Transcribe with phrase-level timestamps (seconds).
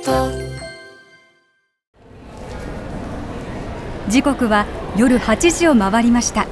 [0.00, 0.30] ト。
[4.08, 4.66] 時刻は
[4.96, 6.46] 夜8時を回りました。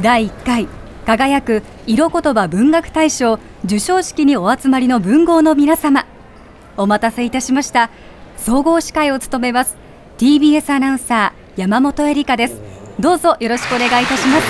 [0.00, 0.68] 第1回
[1.06, 6.06] 輝く色言葉文学大賞授賞式にお集まりの文豪の皆様。
[6.76, 7.90] お待たせいたしました。
[8.36, 9.76] 総合司会を務めます
[10.18, 12.60] TBS アナウンサー山本恵里香です。
[12.98, 14.46] どうぞよろしくお願いいたします。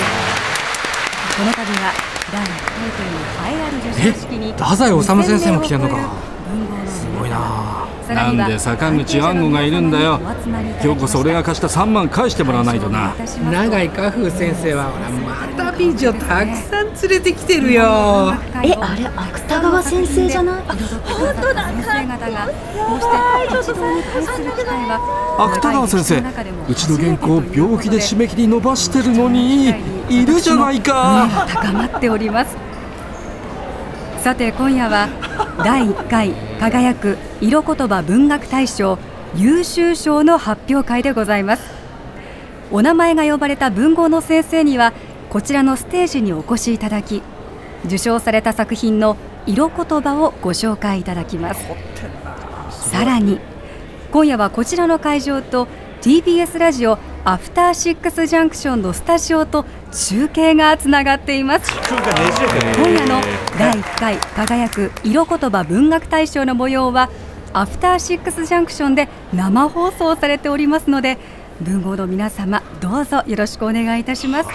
[1.36, 1.92] この度は
[2.32, 5.96] 第1回という栄えある授賞式に太宰治先生も来てんのか。
[6.86, 7.79] すごいな
[8.14, 10.20] なんで坂口安吾がいるんだよ。
[10.82, 13.14] 今日こそ俺が貸した3万返してもらわないとな。
[13.50, 14.90] 永井花風先生は
[15.56, 17.82] また美女たくさん連れてきてるよ。
[18.62, 20.62] えあれ芥川先生じゃない？
[20.64, 20.76] 本
[21.40, 22.52] 当だ先生方がこ
[22.96, 26.18] うして一堂に会する機会は芥川先生
[26.68, 29.70] うちの原稿病気で締め切り伸ばしてるのに
[30.10, 30.26] い。
[30.26, 31.28] るじゃないか。
[31.48, 32.56] 高まっております
[34.22, 35.08] さて今夜は
[35.64, 38.98] 第1回輝く色言葉文学大賞
[39.34, 41.62] 優秀賞の発表会でございます。
[42.70, 44.92] お名前が呼ばれた文豪の先生には
[45.30, 47.22] こちらのステージにお越しいただき
[47.86, 51.64] 受賞された作品の色言葉をご紹介いただきます。
[52.90, 53.40] さらに
[54.12, 55.66] 今夜はこちらの会場と
[56.02, 61.70] TBS ラジオアフターシックスジャンクションのスタジオと中継がつながっています。
[62.76, 63.20] 今夜の
[63.58, 67.10] 第1回輝く色言葉文学大賞の模様は
[67.52, 71.18] アフターシックスジャンクションで生放送されておりますので
[71.60, 74.48] 文豪の皆様どうぞよろしくお願いいたします。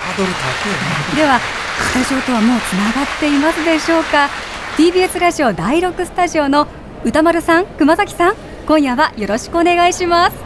[1.16, 4.29] ではスタジオとはもうつながっていますでしょうか。
[4.77, 6.67] TBS ラジオ第6スタジオの
[7.03, 8.35] 歌丸さん熊崎さん
[8.66, 10.44] 今夜はよろしくお願いします。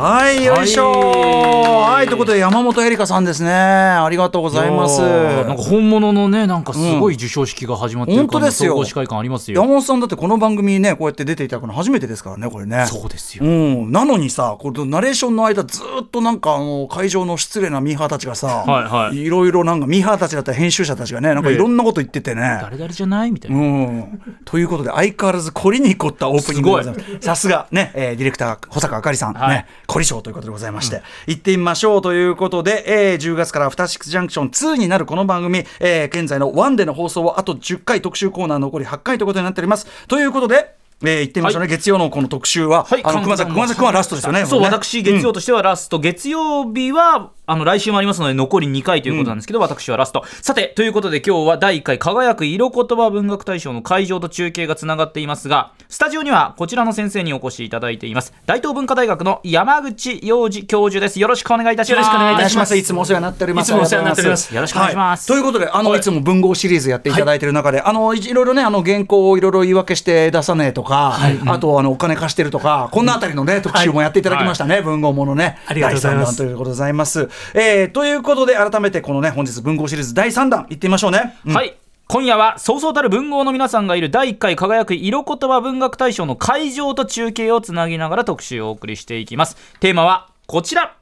[0.00, 0.92] はいよいしょ。
[0.92, 3.50] はい、ということで山本恵里香さんですね。
[3.52, 5.02] ありがとうございます。
[5.02, 8.72] なんか本物のねなんかすごい授賞式が始まってる本当ですよ。
[8.72, 9.60] 総合司会感ありますよ。
[9.60, 12.86] 山本さんだってこの番組にねこうやって出ていただくの初めてですからねこれね。
[12.86, 19.28] そうですよ、うん、なのにさこれナレーションの間ずっとなんかあの会場の失礼なミーハーたちがさ、はいはい。
[19.28, 27.20] ろいろなんかミーハーたちだったら編集者たちがねなんかいろんなこと言っててね、誰々じゃないみたいな、うん、ということで相変わらず凝りに凝ったオープニングでございます。
[27.20, 29.50] さすがね、えーディレクター保坂あかりさん、はい。
[29.50, 39.86] ね凝り性ということでございまして、行ってみましょうということで、えー10月からアフターシックスジャンクション2になるこの番組、えー現在の1での放送はあと10回特集コーナー残り8回ということになっております。
[40.06, 44.44] ということでえー、行ってみましょうね、月曜のこの特集は、はいあの熊崎熊崎君はラストですよね。
[44.44, 50.24] そう、ね私、月曜としてはラスト、月曜日は、あの、来週もありますので、残り2回ということなんですけど、私はラスト。
[50.42, 58.32] さて、ということで今日は第1回輝く色言葉文学大賞の会場と中継がつながっていますが、スタジオにはこちらの先生にお越しいただいています。
[58.46, 61.18] 大東文化大学の山口洋二教授です。
[61.18, 61.98] よろしくお願いいたします。
[61.98, 62.76] よろしくお願お願いします。
[62.76, 63.68] いつもお世話になっております。
[63.68, 75.58] いつもお世話になっておりますよろしくお願いしますはということで、あの、い、つも文豪シリーズやっていただいている中で、あの、いいろいろね、あの、原稿をいろいろ言い訳して出さねえとか、あと、あの、お金貸してるとか、こんなあたりのね、特集もやっていただきましたね、文豪ものね。
[75.66, 77.28] ありがとうございます第三弾ということでございます。
[77.54, 81.36] えー、ということで、改めてこのね、本日文豪シリーズ第3弾、いってみましょうね。
[81.46, 81.76] うんはい。
[82.08, 89.56] 今夜はそうそうたる文豪の皆さんがいる第1回輝く色言葉文学大賞の会場と中継をつなぎながら特集をお送りしていきます。
[89.78, 90.96] テーマはこちら。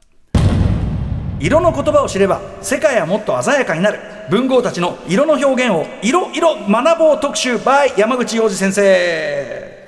[1.39, 9.78] 色の言葉を知れば世界はもっと鮮やかになる文豪たちの色の表現をいろいろ学ぼう特集 by 山口洋二先生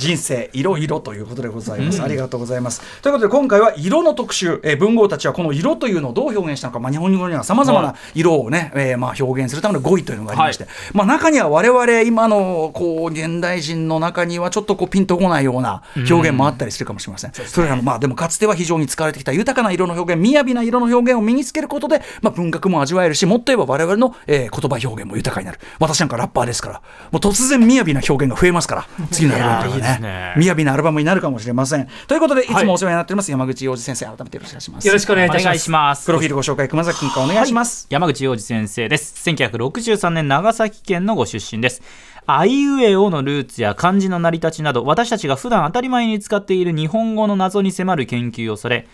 [0.00, 2.80] 人生いろいろということでございます、ありがとうございます。
[3.02, 25.58] ということで今回は色の特集、えー文豪たちはこの色というのをどう表現したのか、まあ、日本語にはさまざまな色をね、えーまあ、表現するための語彙というのがありまして、まあ、中には我々今のこう現代人の中にはちょっとこうピンとこないような表現もあったりするかもしれません、それらのまあでもかつては非常に使われてきた豊かな色の表現雅な色の表現を身につけることで、まあ、文学も味わえるしもっと言えば我々の、えー言葉表現も豊かになる。
[25.78, 26.82] 私なんかラッパーですから。
[27.10, 28.86] もう突然雅な表現が増えますから。
[29.10, 30.34] 次のアルバムとかいやーいいねね。
[30.36, 31.88] 雅なアルバムになるかもしれません。
[32.06, 32.46] ということでい。
[32.46, 34.06] つもお世話になっております、山口洋二先生。
[34.06, 34.86] 改めてよろしくお願いします。
[34.86, 35.58] よろしくお願いいたします。
[35.58, 36.06] します。
[36.06, 39.28] プロフィールご紹介熊崎君からお願いします、山口洋二先生です。
[39.28, 41.82] 1963年長崎県のご出身です。
[42.26, 48.86] あいうえおのルーツや漢字の成り立ちなど私たちが普段当たり前に使っている日本語の謎に迫る研究をされ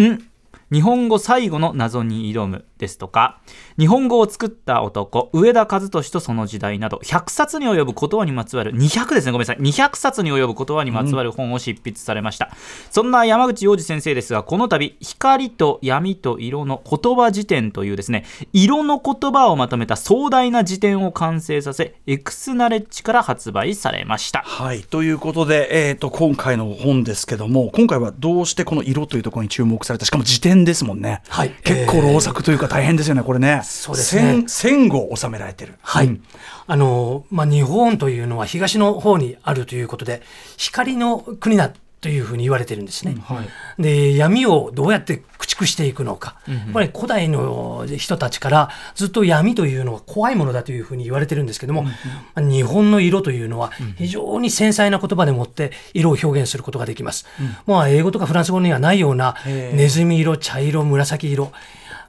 [0.00, 0.18] ん？
[0.72, 3.40] 日本語最後の謎に挑むですとか
[3.78, 9.58] 日本語を作った男上田和俊とその時代など100冊に及ぶ言葉にまつわる200ですねごめんなさい。
[9.58, 12.50] 200冊に及ぶ言葉にまつわる本を執筆されました、
[12.90, 24.42] そんな山口洋二先生ですがこの度光と闇と色の言葉辞典というですね色の言葉をまとめた壮大な辞典を完成させエクスナレッジから発売されました。
[24.42, 31.22] はいということで、えー、と今回の本ですけども今回はどうしてこの色というところに注目されたしかも辞典変ですもんね。
[31.28, 33.60] はい結構老作というか大変ですよね、これね。
[33.64, 35.74] そうですね戦戦後収められてる。
[35.82, 36.06] はい。
[36.06, 36.22] うん
[36.66, 40.22] あの、まあ、日本というのは東の方にあるということで、
[40.56, 43.16] 光の国だというふうに言われてるんですね。
[43.78, 46.36] で、闇をどうやって駆逐していくのか。
[46.46, 51.90] やっぱり古代の人たちからずっと闇というのは怖いものだというふうに言われてるんですけども、ま
[52.36, 57.26] あ日本の色というのは非常に繊細な言葉でもって色を表現することができます。
[57.66, 61.52] まあ、英語とかフランス語にはないようなネズミ色、茶色、紫色、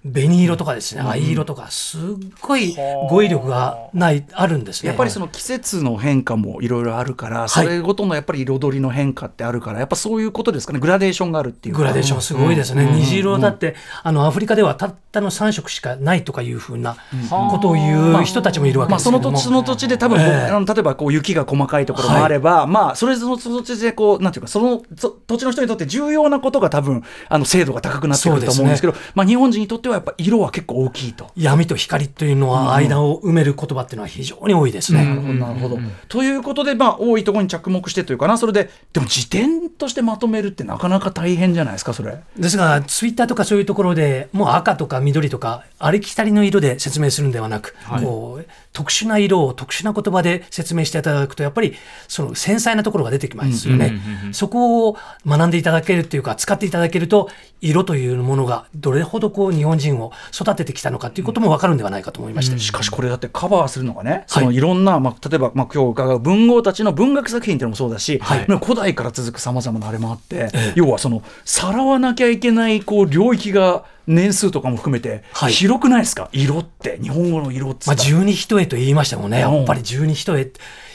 [0.03, 2.01] 紅色とかですね、藍色とか、すっ
[2.41, 2.75] ごい
[3.09, 4.87] 語彙力がない、あるんですね。
[4.87, 11.81] やっぱりその季節の変化もいろいろあるから、それごとのやっぱり彩りの変化ってあるから、やっぱそういうことですかね、グラデーションがあるっていうか。
[11.81, 12.83] グラデーションすごいですね。
[12.95, 16.95] 虹色だって、あの、アフリカではたったの3色しかないとかいうふうな
[17.29, 19.31] ことを言う人たちもいるわけまあ、そですけども。
[19.31, 31.31] の土地その土地で多分、ええあの例えばこう雪が細かいところもあれば、まあそれぞれその土地でこうなんていうかそのそ土地の人にとって重要なことが多分あの精度が高くなってくると思うんですけどまあ、日本人にとってはやっぱ色は結構大きいと。
[31.35, 35.05] 闇と光というのは間を埋める言葉っていうのは非常に多いですね。
[35.05, 35.79] なるほどなるほど。
[36.07, 42.19] ということで、まあ、多いところに着目してというかなそれででも辞典としてまとめるってなかなか大変じゃないですかそれ。
[42.37, 51.75] ですが、ツイッターとかそういうところでもう赤とか緑とか、ありきたりの色で説明するんではなく、こう特殊な色を特殊な言葉で説明していただくと、やっぱり
[52.07, 53.99] その繊細なところが出てきますよね。
[54.31, 54.97] そこを
[55.27, 57.29] 学んでいただけるっていうか、使っていただけると、
[57.61, 62.57] 色というものがどれほどこう日本人を育ててきたのかということも分かるんではないかと思いまして。
[62.57, 68.45] しかしこれだってカバーするのがね、そのいろんな、まあ、例えば、まあ、今日伺う文豪たちの文学作品っていうのもそうだし、はい。
[68.47, 75.53] まあ古代から続くさまざまなあれもあって、要はそのさらわなきゃいけないこう領域が年数とかも含めてはい。
[75.53, 79.55] 広くないですか、色って日本語の色っつまあ、十二一重と言いましたもんね、うん。
[79.55, 80.53] やっぱり十二一重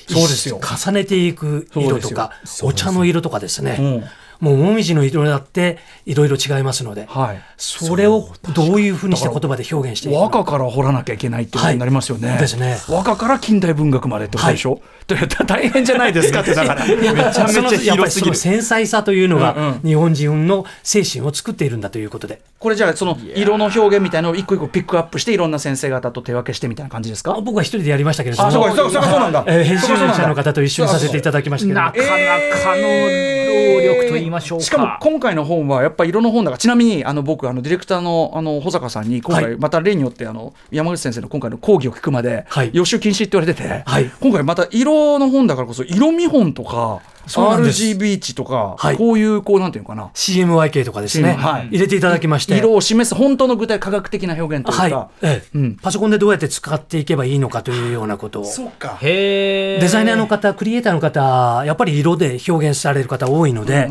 [0.09, 0.61] そうですよ。
[0.61, 2.33] 重ねていく色とか、
[2.63, 4.05] お茶の色とかですね、うん
[4.41, 7.43] もうもみじの色だっていろいろ違いますので、はい。
[7.57, 10.37] それをどういうふうにした言葉で表現していくのか。
[10.37, 12.29] 和歌から掘らなきゃいけないっていうことになりますよね。
[12.29, 12.79] はいですね。
[12.89, 15.17] 和歌から近代文学までってことでしょ、で
[15.47, 16.87] 大変じゃないですかってだから。
[16.87, 18.37] めちゃめちゃ広すぎる。
[18.37, 19.81] 繊細さというのうんうがん。
[19.85, 22.41] 日本人の精神を作っているんだということで。
[22.59, 27.35] これじゃあその色の表現みたいなのを一個一個ピックアップしていろんな先生方と手分けしてみたいな感じですか？
[27.41, 31.87] 僕は一人でやりましたけれども、あそうかそうなんだえー編集者の方と一緒にさせていただきましたけれども。
[31.87, 34.65] なかなかの労力と言いましょうか。
[34.65, 42.71] しかも今回の本はやっぱり色の本だからちなみにあの僕あのディレクターのあの保坂さんに今は回また例によってあの山口先生の今回の講義を聞くまではい。
[42.73, 44.11] 予習禁止って言われてて、はい。
[44.21, 48.97] 今回また色の本だからこそ色見本とか RGB 値とか、はい。
[48.97, 50.11] こういうこうなんていうのかな。
[50.15, 51.69] CMYK とかですね、はい。
[51.69, 52.57] 入れていただきまして。
[52.57, 55.77] 色を示す本当の具体科学的な表現というか、はい、ええうん。
[55.77, 58.45] パソコンでどうやって使っていけばいいのかというようなことを。
[58.45, 58.99] そうか。
[59.01, 59.81] へー。
[59.81, 63.89] デザイナーの方クリエイターの方やっぱり色で表現される方多いので、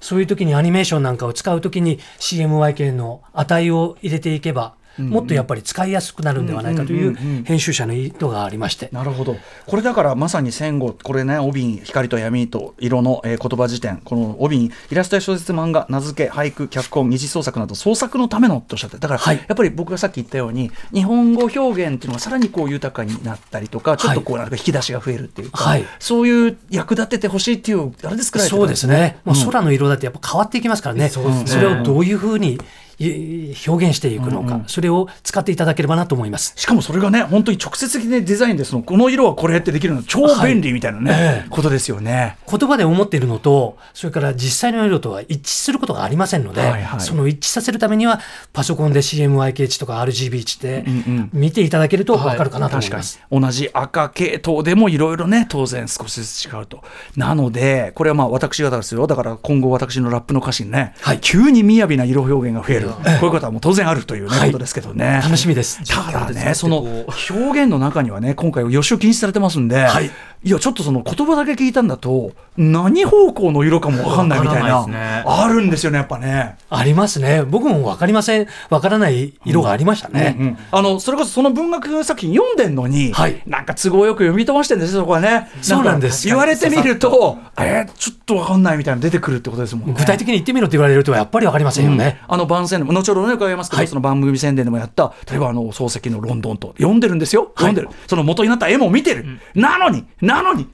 [0.00, 7.14] そういう時にアニメーションなんかを使う時に CMYK の値を入れていけば、もっとやっぱり使いやすくなるんではないかという
[7.44, 9.36] 編集者の意図がありまして、なるほど。
[9.66, 19.36] これだからまさに戦後これね帯に光と闇と色の、えー言葉辞典この帯にイラストや小説漫画名付け俳句脚本二次創作など創作のためのとおっしゃってだから、はい。
[19.36, 25.84] やっぱり僕がさっき言ったように日本語表現っていうのがさらにこう豊かになったりとかちょっとこうなんか引き出しが増えるっていうか、はい。
[25.98, 31.20] そういう役立ててほしいっていうあれで作られてたそうですね、もう空の色だってやっぱ変わっていきますからね、そ
[31.58, 32.58] れをどういうふうにい
[32.98, 36.54] 表現していくのか、それを使っていただければなと思います。
[36.56, 41.48] しかもそれがね本当に直接的にデザインでそのこの色はこれってできるの超便利みたいなね、ええ。
[41.50, 42.36] ことですよね。
[42.50, 47.00] 言葉で思っているのと、それから実際の色とは一致することがありませんので、はいはい。
[47.00, 48.20] その一致させるためには、
[48.52, 51.30] パソコンで CMYK 値とか RGB 値でうんうん。
[51.32, 53.00] 見ていただけると分かるかなと思い確かに。
[53.00, 53.20] ます。
[53.30, 56.82] 同じ赤系統でもいろいろね当然少しずつ違うと。
[57.16, 59.06] なのでこれはまあ私方ですよ。
[59.06, 61.20] だから今後私のラップの歌詞にね、はい。
[61.20, 64.48] 急に雅な色表現が増える、 こういうことはもう当然あるという、ねはい。
[64.48, 65.20] ことですけどね。
[65.22, 65.80] 楽しみです。
[65.84, 70.00] ただねその表現の中にはね今回予習禁止されてますんで、は
[70.44, 75.24] いいやちょっとその言葉だけ聞いたんだと何方向の色かも分かんないみたいなね。
[75.26, 76.56] あるんですよねやっぱね。
[76.70, 77.42] ありますね。
[77.42, 78.46] 僕も分かりません。
[78.70, 80.36] 分からない色がありましたね。
[80.38, 83.42] うんうんあのそれこそその文学作品読んでんのに、はい。
[83.46, 85.50] なんか都合よく読み飛ばしてるんですよそこはね。
[85.62, 86.22] そうなんです。
[86.22, 89.94] か言われてみるとえー、ちょっとわかんないみたいなの出てくるってことですもんね。
[89.98, 92.20] 具体的に言ってみろって言われるとやっぱり分かりませんよね。
[92.28, 93.88] あの番宣でも後ほどね伺いますけど、はい。
[93.88, 97.52] その番組宣伝でもやった例えばあの漱石の「ロンドン」と読んでるんですよ。
[97.56, 100.68] 読んでる、その元になった絵も見てる、なのになのに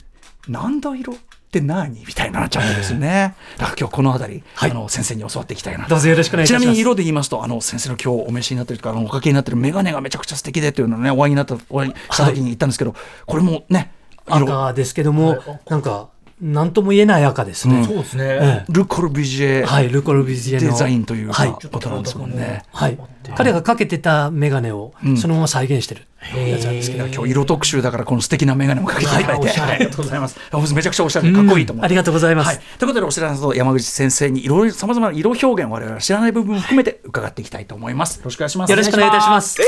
[0.49, 1.17] なんだ色っ
[1.51, 3.35] て何みたいになっちゃうんですよね。
[3.59, 4.71] だから今日この辺り、はい。
[4.71, 5.91] あの先生に教わっていきたいなと。
[5.91, 6.67] どうぞよろしくお願いします。
[6.67, 12.95] みに色で言いますとあの先生の今日お召しになってるとかあのおかけになってる眼鏡がめちゃくちゃ素敵でっていうのをねお会いになったお会いした時に言ったんですけど、
[13.27, 13.93] これもね
[14.29, 14.47] 色。
[14.47, 16.11] 赤ですけども、なんか
[16.41, 17.85] 何とも言えない赤ですね。
[17.85, 22.65] そうですね、えル・コルビジェえはい、ルコルビジエのデザインというかはい、ことなんですもんね。
[22.73, 22.99] はい、
[23.37, 26.07] 彼がかけてた眼鏡をそのまま再現してる
[26.51, 29.09] やつなんですけど、今日色特集だからこの素敵な眼鏡もかけてい。
[29.09, 30.39] ただいて、ありがとうございます。
[30.75, 31.85] めちゃくちゃおしゃれでかっこいいと思う。
[31.85, 32.47] ありがとうございます。
[32.47, 38.17] はい、ということでお知らせと山口先生にいろいろさまざまな色表現我々は知らない部分も含めて伺っていきたいと思います。
[38.17, 38.71] よろしくお願いします。
[38.71, 39.59] よろしくお願いいたします。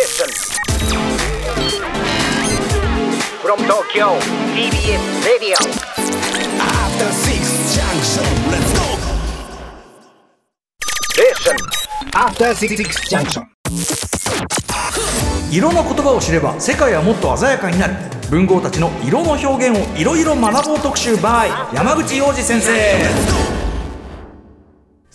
[3.43, 4.19] from Tokyo
[4.55, 5.92] TBS Radio
[11.13, 11.57] Station.
[12.15, 13.43] After Six Junction.
[15.51, 17.95] 色の言葉を知れば世界はもっと鮮やかになる。
[18.31, 23.62] 文豪たちの色の表現をいろいろ学ぼう特集 by 山口洋二先生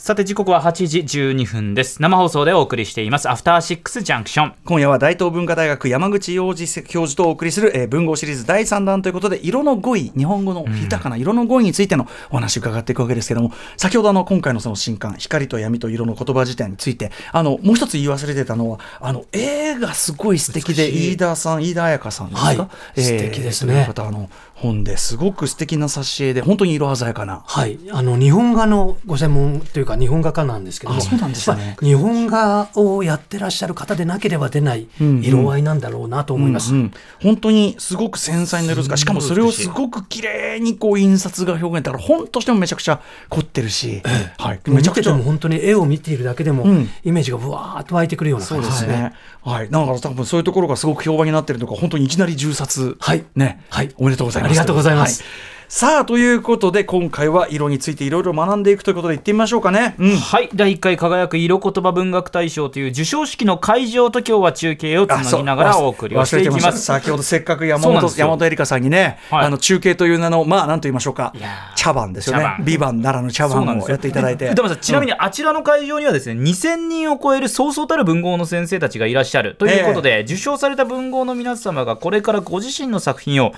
[0.07, 2.01] さて時刻は8時12分です。
[2.01, 3.29] 生放送でお送りしています。
[3.29, 22.53] アフターシックスジャンクション今夜は大東文化大学山口洋二教授とお送りする、えー文豪シリーズ第3弾ということで色の語彙日本語の豊かな色の語彙についてのお話を伺っていくわけですけども先ほどあの今回のその新刊「光と闇と色の言葉辞典」についてあのもう一つ言い忘れてたのはあの絵がすごい素敵で飯田さん飯田彩香さんですか、は
[22.95, 23.01] い。
[23.01, 23.83] 素敵ですね。
[23.85, 27.43] 方あの本ですごく素敵な挿絵で本当に色鮮やかな。
[27.45, 31.75] はい、あの日本画のご専門というか日本画家なんですけども、あそうなんですね。
[31.79, 34.87] まあ日本画をやってらっしゃる方でなければ出ない
[35.21, 36.73] 色合いなんだろうなと思います。
[36.73, 36.91] うんうん。
[37.21, 42.99] 本当にすごく繊細な色使いしかもそれをすごく綺麗にこう印刷が表現だから本としてもめちゃくちゃ
[43.29, 44.01] 凝ってるし、
[44.37, 46.89] はい、めちゃくちゃ本当に絵を見ているだけでも、うん。
[47.03, 48.95] イメージがぶわーっと湧いてくるようなそう感じですすね。
[48.95, 49.13] でね。
[49.43, 52.97] はい、だから多分そういうところがすごく評判になってるとか、本当にいきなり銃殺。
[52.99, 53.23] はい。
[53.35, 53.63] ね。
[53.69, 53.93] はい。
[53.97, 54.46] おめでとうございます。
[54.47, 55.21] ありがとうございます。
[55.21, 55.31] はい。
[55.69, 59.95] さあ、ということで、今回は色についていろいろ学んでいくということで、行ってみましょうかね。
[59.99, 60.15] うん。
[60.15, 60.49] はい。
[60.55, 71.33] 第1回輝く色言葉文学大賞という授賞式の会場と今日は中継をつなぎながらお送りをしていきまます先ほどせっかく山本山本エリカさんにね、はいあの中継という名のまあ何と言いましょうか。
[71.75, 72.43] 茶番ですよね。
[72.43, 72.65] 茶番。
[72.65, 74.55] ビバンならぬ茶番をやっていただいて。
[74.55, 83.51] でもさちなみにあちらの会場にはですね2000人を超えるそうそうたる文豪の先生たちがいらっしゃるということで、受賞された文豪の皆様がこれからご自身の作品を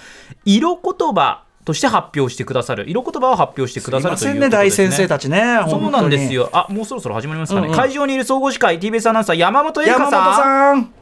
[0.44, 2.90] 色言葉として発表してくださる。
[2.90, 6.44] 色言葉を発表してくださるということすいませんね大ですね先生たちねそうなんですよ。
[6.44, 7.78] よあもうそろそろ始まりますかね、うんうん。
[7.78, 10.24] 会場にいる総合司会 TBS アナウンサー山本エリカ山さん。
[10.24, 10.94] 本さん。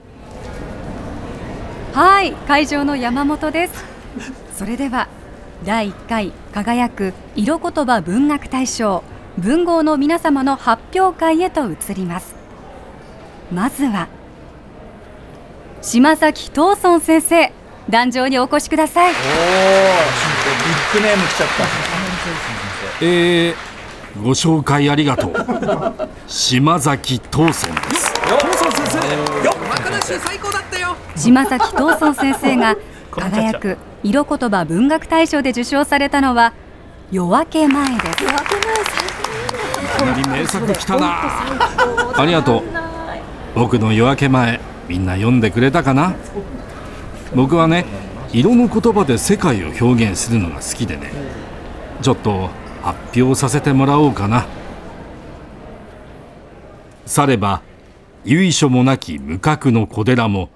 [1.93, 3.85] はい会場の山本です。
[4.53, 5.07] それでは
[5.65, 9.03] 第1回輝く色言葉文学大賞
[9.37, 12.35] 文豪の皆様の発表会へと移ります。
[13.51, 14.07] まずは
[15.81, 17.53] 島崎藤村先生
[17.89, 19.13] 壇上にお越しください。
[19.13, 19.21] おおビ
[20.99, 21.63] ッグネーム来ちゃった。
[23.01, 25.33] えー、ご紹介ありがとう。
[26.27, 28.13] 島崎藤村です。
[29.45, 30.95] 若梨最高だったよ。
[31.15, 32.75] 島崎藤村先生が
[33.11, 36.53] 輝く色言葉文学大賞で受賞されたのは
[37.11, 38.23] 夜明け前です。
[38.23, 38.27] い
[39.97, 41.15] きなり名作来たな。
[42.17, 42.63] ありがとう。
[43.55, 46.13] 僕の夜明け前みんな読んでくれたかな？
[47.35, 47.85] 僕はね
[48.33, 51.11] 色の言葉で世界を表現するのが好きでね
[52.01, 52.49] ちょっと
[52.81, 54.47] 発表させてもらおうかな。
[57.05, 57.61] されば
[58.25, 60.49] 由緒もなき無覚の小寺も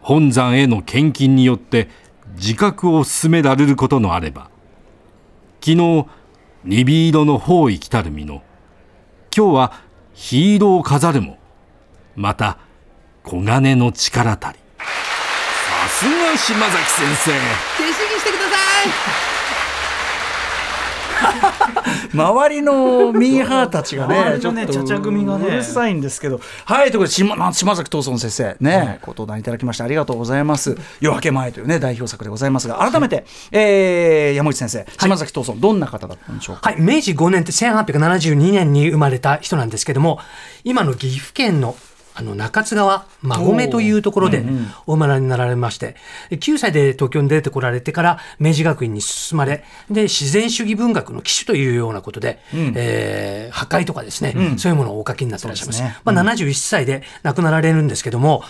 [0.00, 1.88] 本山への献金によって
[2.36, 4.50] 自覚を進められることのあれば
[5.60, 6.06] 昨日
[6.64, 8.42] 鈍色の方位来たる身の
[9.36, 9.72] 今日は
[10.14, 11.38] ヒーローを飾るも
[12.14, 12.58] また
[13.24, 14.58] 黄金の力たり。
[16.00, 17.30] さすが島崎先生。
[17.32, 18.56] 弟子にしてくださ
[22.14, 25.46] 周りのミーハーたちが ね、ちょっとちゃちゃ組がね。
[25.48, 30.78] うるさいんですけど、はい、ということで、島ま島崎藤村先生、ね、ご登壇いただきましてありがとうございます。
[31.00, 36.70] 夜明け前というね、代表作でございますが、改めて、えー、山口先生、島崎藤村、どんな方だったんでしょうか？
[36.70, 40.18] はい、明治5年って1872年に生まれた人なんですけども、
[40.64, 41.76] 今の岐阜県の
[42.14, 44.44] あの中津川馬込というところで
[44.86, 45.96] お生まれになられまして、
[46.30, 55.82] 9歳で東京に出てこられてから明治学院に進まれ、で、自然主義文学の騎手というようなことで、えー破壊とかですね、そういうものをお書きになってらっしゃいます。
[56.04, 58.42] まあ、71歳で亡くなられるんですけども、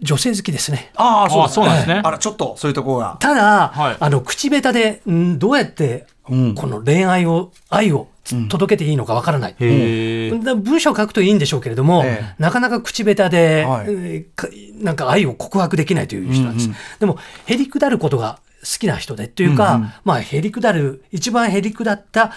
[0.00, 0.90] 女性好きですね。
[0.96, 2.02] ああ、そうあそうなんですね。
[2.04, 3.16] あら、ちょっとそういうところが。
[3.18, 3.96] ただ、はい。
[3.98, 6.54] あの口下手でんどうやってうん。
[6.54, 8.08] この恋愛を、愛を
[8.48, 9.56] 届けていいのかわからない。
[9.58, 9.66] へー。
[9.66, 12.34] だ文章を書くといいんでしょうけれども、ええ。
[12.38, 14.82] なかなか口下手で、はい。
[14.82, 16.70] なんか愛を告白できないという人なんです。
[17.00, 18.38] でも、へりくだることが
[18.78, 19.92] きな人でっていうか、うんうん。
[20.04, 22.32] まあ、へりくだる、一番へりくだった、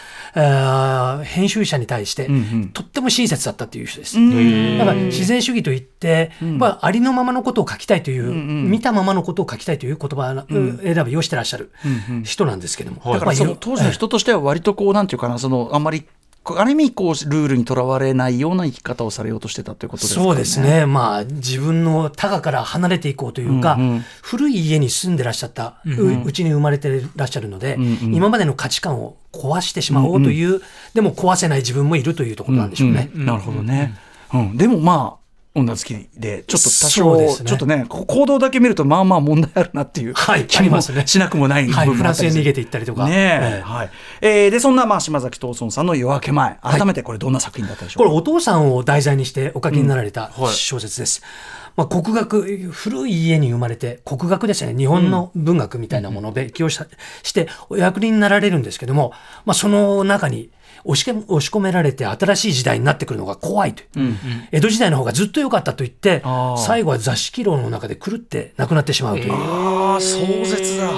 [1.24, 2.69] 編集者に対して、うんうん。
[2.69, 4.17] とっても親切だったっていう人です。
[4.17, 10.46] うんだから自然主義といって、まあ、ありのままのことを書きたいという、ん見たままのことを書きたいという言葉の、
[10.84, 11.72] 選びをしてらっしゃる
[12.24, 16.05] 人なんですけども、だからその当時の人としては割とこうなんていうかなそのあんまり
[16.58, 20.25] ある意味こうルールにとらわれないような生き方をされようとしてたということですかね。
[20.25, 24.06] そうですね、まあ、自分の多賀から離れていこうというか、うんうん。
[24.22, 30.62] 古い家に住んでらっしゃった、ううちに生まれてらっしゃるので、今までの価値観を壊してしまおうという、
[30.94, 33.12] でも壊せない自分もいるというところなんでしょうね。
[33.13, 33.25] うん。
[33.25, 33.96] なるほどね。
[34.34, 35.18] うん、でもまあ
[35.60, 37.28] 女好きでちょっと多そ少、ね。
[37.46, 42.32] ちょっとねこ行動だけ見るとまあまあ問題あるなっていうはい気もしなくもない部はい、分もあったりする。
[42.32, 43.08] フランスへ逃げていったりとか。
[43.08, 43.62] ねえええ。
[43.62, 43.89] はい。
[44.22, 51.22] えーでそんなまあ島崎藤村さんの夜明け前改めてこれどんな作品だったでしょうか、これお父さんを題材にしてお書きになられた小説です。
[51.75, 54.75] まあ、国学古い家に生まれて国学ですね。
[54.75, 56.88] 日本の文学みたいなものを勉強した
[57.24, 59.13] してお役人になられるんですけども、
[59.46, 60.50] まあ、その中に
[60.83, 64.15] 押しけ押し込められて新しい時代になってくるのが怖いという、
[64.51, 66.21] 江戸時代の方がずっと良かったと言って
[66.57, 70.91] 最後は座敷牢の中で狂って亡くなってしまうという、ああ壮絶だ、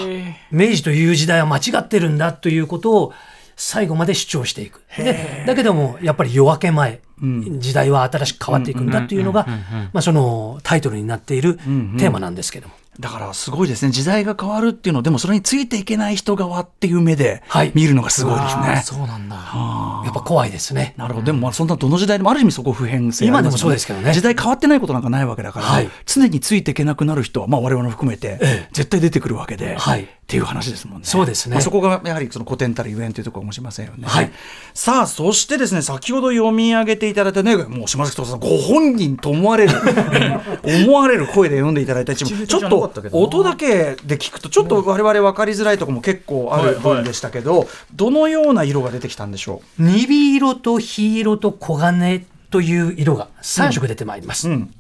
[0.52, 3.14] 明治という時代は間違ってるんだということを
[3.56, 4.82] 最後まで主張していく。
[4.98, 7.02] でだけどもやっぱり夜明け前、
[7.60, 9.46] 時代は新しく変わっていくんだというのが、
[9.94, 12.74] まあ、そのタイトルになっているテーマなんですけども。
[13.00, 13.92] だからすごいですね。
[13.92, 17.72] 時代が変わるっていうのでもそれについていけない人側っていう目ではい。
[17.74, 18.82] 見るのがすごいですね。
[18.84, 19.36] そうなんだ。
[19.36, 20.94] やっぱ怖いですね。
[20.98, 21.28] なるほど。
[21.28, 24.14] でもまあそんなどの時代でもある意味そこ普遍性ありますよ今でもそうですけどね。
[24.14, 25.90] 時代変わってないことなんかないわけだから、はい。
[26.06, 31.06] 常についていけなくなる人は、まあ、我々も含めて、絶対出てくるわけで、はいっていう話ですもんね。
[31.06, 31.56] そうですね。
[31.56, 34.08] まあそこがやはりその古典たるゆえんというところかもしれませんよね。
[34.08, 34.32] はい。
[34.74, 39.74] さあそしてですね先ほど読み上げていただいたねもう島崎藤さんご本人と思われる
[40.88, 42.80] 思われる声で読んでいただいた一部ちょっと
[43.12, 54.48] 音だけで聞くとちょっと我々分かりづらいところも結構ある分でしたけど、どのような色が出てきたんでしょ鈍色と黄色と黄金という色が3色出てまいります。
[54.48, 54.74] う、うん、だか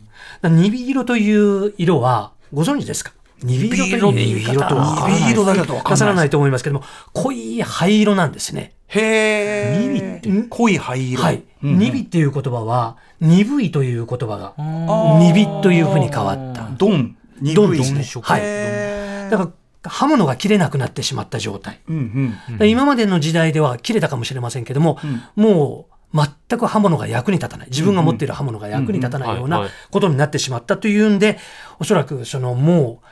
[0.43, 3.11] ら鈍色という色はご存知ですか？
[3.43, 6.83] 鈍色という鈍色とはわからない鈍色だけだとわからないと思いますけども
[7.13, 8.73] 濃い灰色なんですね。
[8.87, 11.23] へえ鈍濃い灰色。
[11.23, 11.43] はい。
[11.63, 11.69] うん。
[11.73, 16.69] うん鈍っていう言葉は鈍いという言葉が鈍というふうに変わった。
[16.77, 17.15] ドン。
[17.41, 18.03] 鈍いですね。
[18.21, 19.31] はい。
[19.31, 19.51] だから
[19.89, 21.79] 刃物が切れなくなってしまった状態。
[21.87, 24.99] うんうん今までの時代では切れたかもしれませんけども、
[25.35, 26.17] もう
[26.49, 27.67] 全く刃物が役に立たない。
[27.69, 31.39] 自分が持っている刃物が役に立たないようなことになってしまったというんで
[31.79, 33.05] おそらくそのもう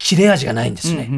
[0.00, 1.08] 切れ味がないんですね、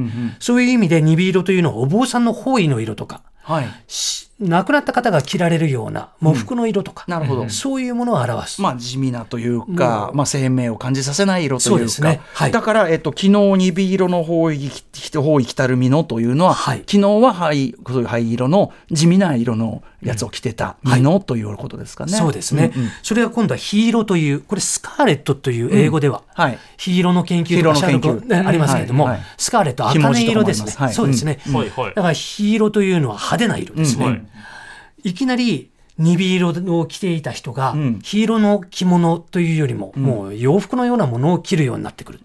[0.40, 3.22] そういう意味で鈍色というのはお坊さんの方位の色とか。
[3.42, 3.66] はい。
[3.86, 7.48] し亡くなった方が着られるような喪服の色とか、なるほど。
[7.48, 11.76] そういうものを表す、まあ地味なというか、まあ生命を感じさせない色というか。
[11.76, 12.20] そうですね。
[12.34, 12.52] はい。
[12.52, 14.70] だから、えっと、昨日鈍色の方位
[15.14, 16.78] 方位来たるみのというのは、はい。
[16.78, 22.12] 昨日は灰そういう灰色の地味な色のやつを着てたみの、ということですかね。
[22.12, 22.90] そうですね、うんうん。
[23.02, 26.58] それが今度は黄色というこれスカーレットという英語では、はい。
[26.76, 31.94] 黄色の研究とかシャーありますけれども、はいはいスカーレットひもじ茜色ですね、そうですね、はいはい。
[31.94, 34.18] だから黄色というのは派手な色ですね、うんは
[35.04, 38.00] いいきなり鈍色を着ていた人が、ん。
[38.00, 42.20] 黄色の着物というよりも、もう洋服のようなものを着るようになってくる、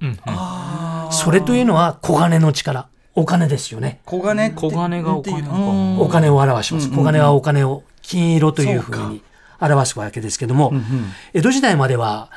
[1.11, 2.87] それというのは黄金の力。
[3.15, 3.99] お金ですよね。
[4.07, 5.97] 黄金って黄金がお金。
[5.99, 9.23] お金を表します、黄金はお金を金色というふうに
[9.59, 10.71] 表すわけですけども、
[11.33, 12.29] 江戸時代までは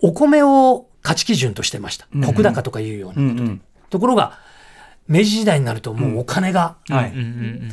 [0.00, 2.06] お米を価値基準としてました。
[2.14, 4.38] 石高とかいうようなことで、ところが
[5.10, 7.12] 明治時代になるともうお金がはい。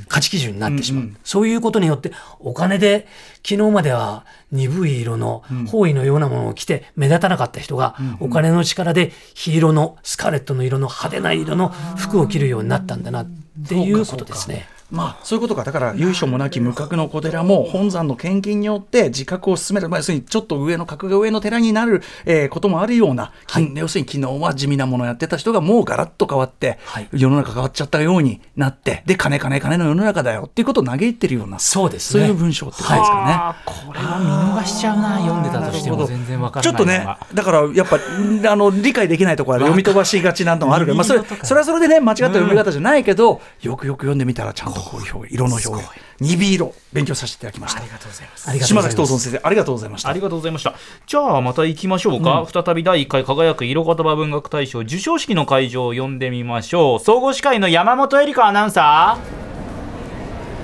[0.08, 3.08] 価値基準になってしまう、そういうことによってお金で
[3.48, 13.28] 昨日までは鈍い色の方位のようなものを着て目立たなかった人が、お金の力で黄色のスカーレットの色の派手な色の服を着るようになったんだなっ
[13.68, 14.68] ていうことですね。
[14.90, 15.64] まあ、そういうことか。
[15.64, 27.10] だから由緒もなき無格の小寺も本山の献金によって自覚を進める、まあ、要するにちょっと上の格が上の寺になる、えーこともあるような、き要するに昨日は地味なものをやってた人がもうガラッと変わって、はい。
[27.12, 32.24] 世の中変わっちゃったようになってで金金金の世の中だよっていうことを嘆いてるようなそうですね。
[32.24, 33.74] そういう文章ってことですかね。
[33.88, 35.20] これは見逃しちゃうな。
[35.20, 37.98] 読んでたとしても全然わからちょっとねだからやっぱ
[38.52, 47.82] あの理解できないところは読み飛ばしがちなのもあるけど、まあ、それそれはそれでね間違った読み方じゃないけど、よくよく読んでみたらちゃんとこういう表現色の表現鈍色勉強させていただきました。
[47.82, 50.20] ありがとうございます島崎藤村先生ありがとうございましたあり。
[50.20, 50.74] がとうございました。
[51.06, 52.48] じゃあまた行きましょうか。
[52.52, 57.00] 再び第1回輝く色言葉文学大賞授賞式の会場を呼んでみましょう。
[57.00, 59.18] 総合司会の山本恵里香アナウンサ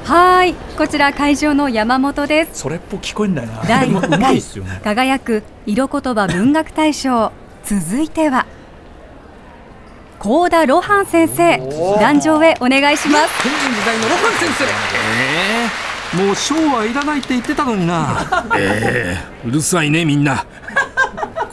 [0.06, 3.63] はーいこちら会場の山本ですそれっぽ聞こえんだよな。
[3.63, 3.97] 第1
[4.62, 7.32] うまい回輝く色言葉文学大賞
[7.63, 8.45] 続いては
[10.23, 11.57] 高田露伴先生
[11.99, 13.43] 壇上へお願いします。
[13.43, 14.63] 変人時代のロハン先生。
[14.63, 15.67] え
[16.15, 18.25] えもうショーはいらないって言ってたのにな。
[18.57, 20.45] ええうるさいねみんな。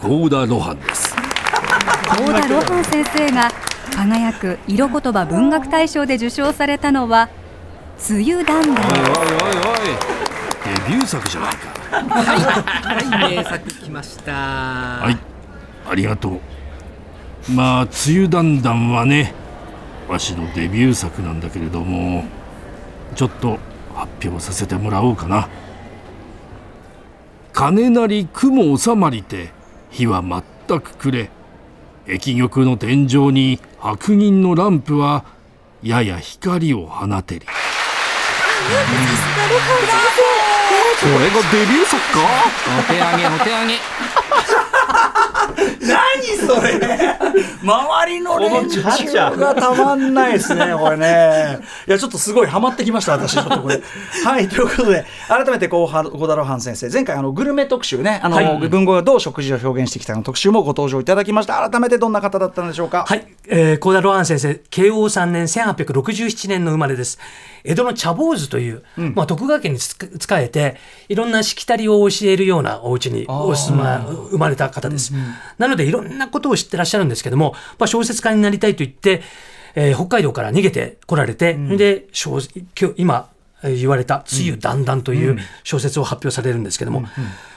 [0.00, 1.16] 高田露伴です。
[2.06, 3.50] 高田露伴先生が
[3.92, 7.28] 輝く色言葉文学大賞で受賞されたのは
[8.08, 9.88] 梅雨だんだんおいおいおいおい。
[10.86, 11.70] デビュー作じゃないか。
[11.90, 14.32] はい名作来ました。
[14.32, 15.18] はい。
[15.90, 16.40] ありがとう
[17.48, 19.34] まあ「梅雨だんだん」はね
[20.08, 22.24] わしのデビュー作なんだけれども
[23.14, 23.58] ちょっと
[23.94, 25.48] 発表させてもらおうかな
[27.52, 29.50] 「金なり雲収まりて
[29.90, 31.30] 火は全くくれ
[32.06, 35.24] 壁玉の天井に白銀のランプは
[35.82, 37.46] やや光を放てり」
[41.00, 41.16] これが
[41.50, 42.20] デビュー作か？
[42.78, 43.78] お手上げお手上げ。
[44.12, 44.19] 何
[46.36, 46.80] それ。
[47.62, 51.58] 周りの連中がたまんないですねこれね。
[51.86, 53.80] いやちょっとすごいハマってきました私ちょっとこれ。
[54.24, 56.88] はいということで改めてこうは小田露伴先生。
[56.88, 61.68] 前回あのグルメ特集ねあの、文豪がどう食事を表現してきたかの特集もご登場いただきました。
[61.68, 63.04] 改めてどんな方だったんでしょうか？
[63.06, 67.18] はい、えー、高田露伴先生、慶応3年1867年の生まれです。
[67.64, 68.82] 江戸の茶坊主という、
[69.14, 69.98] まあ、徳川家につ仕
[70.32, 70.76] えて、
[71.08, 75.12] いろんなしきたりを教えるようなお家にお住ま生まれた方です。
[75.58, 79.22] なので、いろんなことを知ってらっしゃるんですけども、まあ、小説家になりたいと言って、
[79.74, 82.40] えー北海道から逃げてこられて、で小
[82.78, 87.04] 今日今えー言われた「梅雨だんだん」という小説を発表されるんですけども、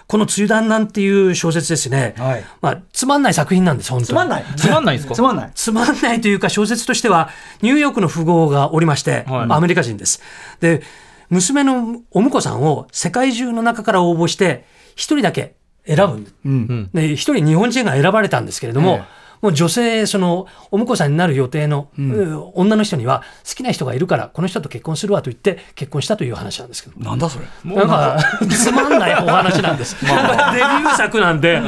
[0.07, 2.45] この「梅雨だんだん」っていう小説ですね、はい。
[2.61, 4.07] まあ、つまんない作品なんです本当に。
[4.07, 4.45] つまんない。
[4.55, 5.15] つまんないんですか？
[5.15, 5.51] つまんない。
[5.55, 7.29] つまんないというか小説としては
[7.61, 9.47] ニューヨークの富豪がおりまして、はい。
[9.49, 10.21] アメリカ人です。
[10.59, 10.81] で
[11.29, 15.55] 娘のお婿さんを世界中の中から応募して一人だけ
[15.87, 16.89] 選ぶ、うん。
[16.93, 19.03] で一人日本人が選ばれたんですけれども、え
[19.43, 22.13] もう女性そのお婿さんになる予定の、うん
[22.53, 26.99] 女の人には好きな人がいるからこの人と結婚するわと言って結婚したという話なんですけど。
[26.99, 28.17] なんだそれなんか
[28.49, 29.97] つまんないお話なんです。
[30.01, 31.61] デビュー作なんで、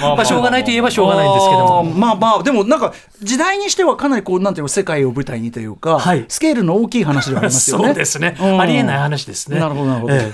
[0.00, 1.84] まあしょうがないといえばしょうがないんですけども。
[1.84, 7.84] まあまあでもなんか時代にしてはかなりこうなんていうの世界を舞台にというか、はいスケールの大きい話ではありますよね。
[7.88, 8.36] そうですね。
[8.40, 9.60] うんありえない話ですね。
[9.60, 10.14] なるほどなるほど。
[10.14, 10.32] え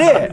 [0.00, 0.32] で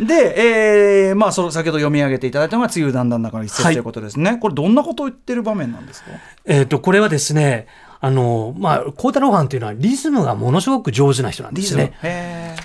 [0.00, 6.10] で、えーまあその先ほど読み上げていただいたのが「梅雨だんだん」の中の一節ということですね、これどんなことを言ってる場面なんですか？
[6.46, 7.66] えっ、と、これはですね、
[8.00, 11.92] あの、まあ、孝太郎藩というのはリズムがものすごく上手な人なんですね。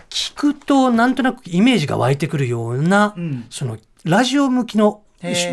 [0.10, 3.45] 聞くとなんとなくイメージが湧いてくるような、ん。
[3.49, 5.01] そのラジオ向きの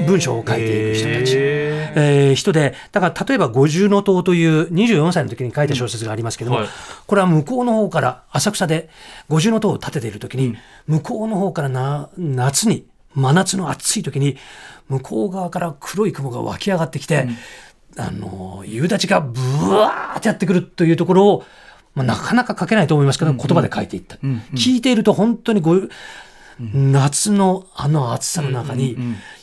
[0.06, 6.68] 文章を書いていく人たち、えー人でだから例えば「五重の塔」という24歳の時に書いた小説がありますけども、はい。
[7.06, 8.88] これは向こうの方から浅草で
[9.28, 14.36] 五重の塔を建てている時に、向こうの方からな夏に真夏の暑い時に
[14.88, 17.28] 向こう側から黒い雲が湧き上がってきて、
[17.96, 21.44] あの夕立がブワーってやってくるというところを、
[21.94, 24.16] まあ、なかなか書けないと思いますけど、言葉で書いていった、
[24.54, 25.76] 聞いていると本当にご
[26.58, 28.96] 夏のあの暑さの中に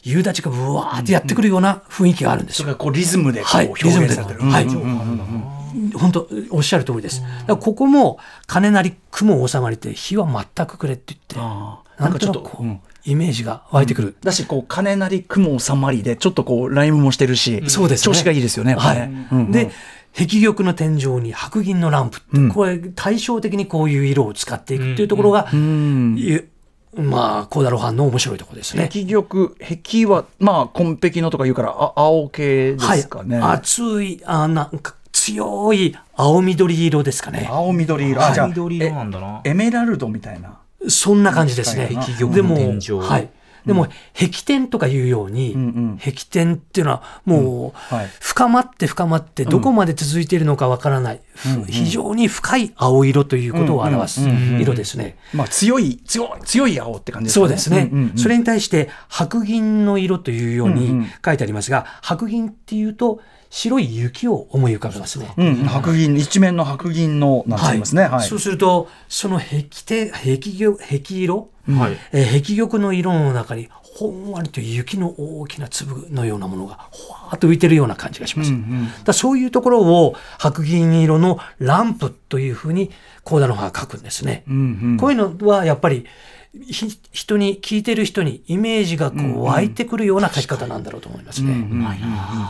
[0.04, 2.64] 夕立がブワーってやってくるような雰囲気があるんですよ。
[2.64, 4.42] それがこうリズムではい表現されてる。
[4.42, 5.92] はいうんうんうん。
[5.92, 7.22] 本当おっしゃる通りです。
[7.48, 14.16] ここも金なり雲収まりて火は全くくれって言って、ななんんかちょっとう、イメージが湧いてくる。
[14.22, 18.76] だしこう金なり雲収まりでちょっとこうライムもしてるし、そうですね調子がいいですよね。
[18.76, 19.72] はいねうんうんで
[20.18, 26.50] 壁玉の天井に白銀のランプって、うんこれ対照的にこういう色を使っていくっていうところが、うんいう
[26.96, 28.90] まあ孝太郎藩の面白いところですね。
[28.92, 33.40] 壁玉壁はまあ紺壁のとか言うからあ青系ですかね。
[33.40, 37.48] はい、熱いあなんか強い青緑色ですかね。
[37.50, 38.26] 青緑色。
[38.26, 40.58] あじゃあ緑色なんだなえエメラルドみたいな。
[40.88, 41.90] そんな感じですね。
[42.34, 42.56] でも
[43.02, 43.30] はい。
[43.66, 45.98] でも、壁点とかいうように、うんうん。
[46.00, 48.10] 壁点っていうのはもう、はい。
[48.20, 51.66] 深まって深まってどこまで続いているのかわからない、うんうん。
[51.66, 54.22] 非常に深い青色ということを表す
[54.60, 55.18] 色ですね。
[55.34, 57.48] まあ強い強い強い青って感じですかね。
[57.48, 61.08] そうですね、それに対して白銀の色というようにん。
[61.24, 65.34] 書いてありますが、白銀っていうと白い雪を思い浮かべますね。
[65.38, 68.04] うん、白銀一面の白銀のなんて言いますね。
[68.04, 68.28] はい。
[68.28, 78.52] そうするとその壁て壁玉壁色、はいえー壁玉の色の中にほんわりと雪の大きな粒のようなものがほわーっと浮いてるような感じがします。
[78.52, 82.92] うんうんだからそういうところを白銀色のランプというふうに
[83.24, 84.44] 高田の葉が書くんですね。
[84.48, 86.06] うんうんこういうのはやっぱりひ
[86.54, 91.54] 人に聞いてる人にイメージがこう湧いてくるような書き方なんだろうと思いますね。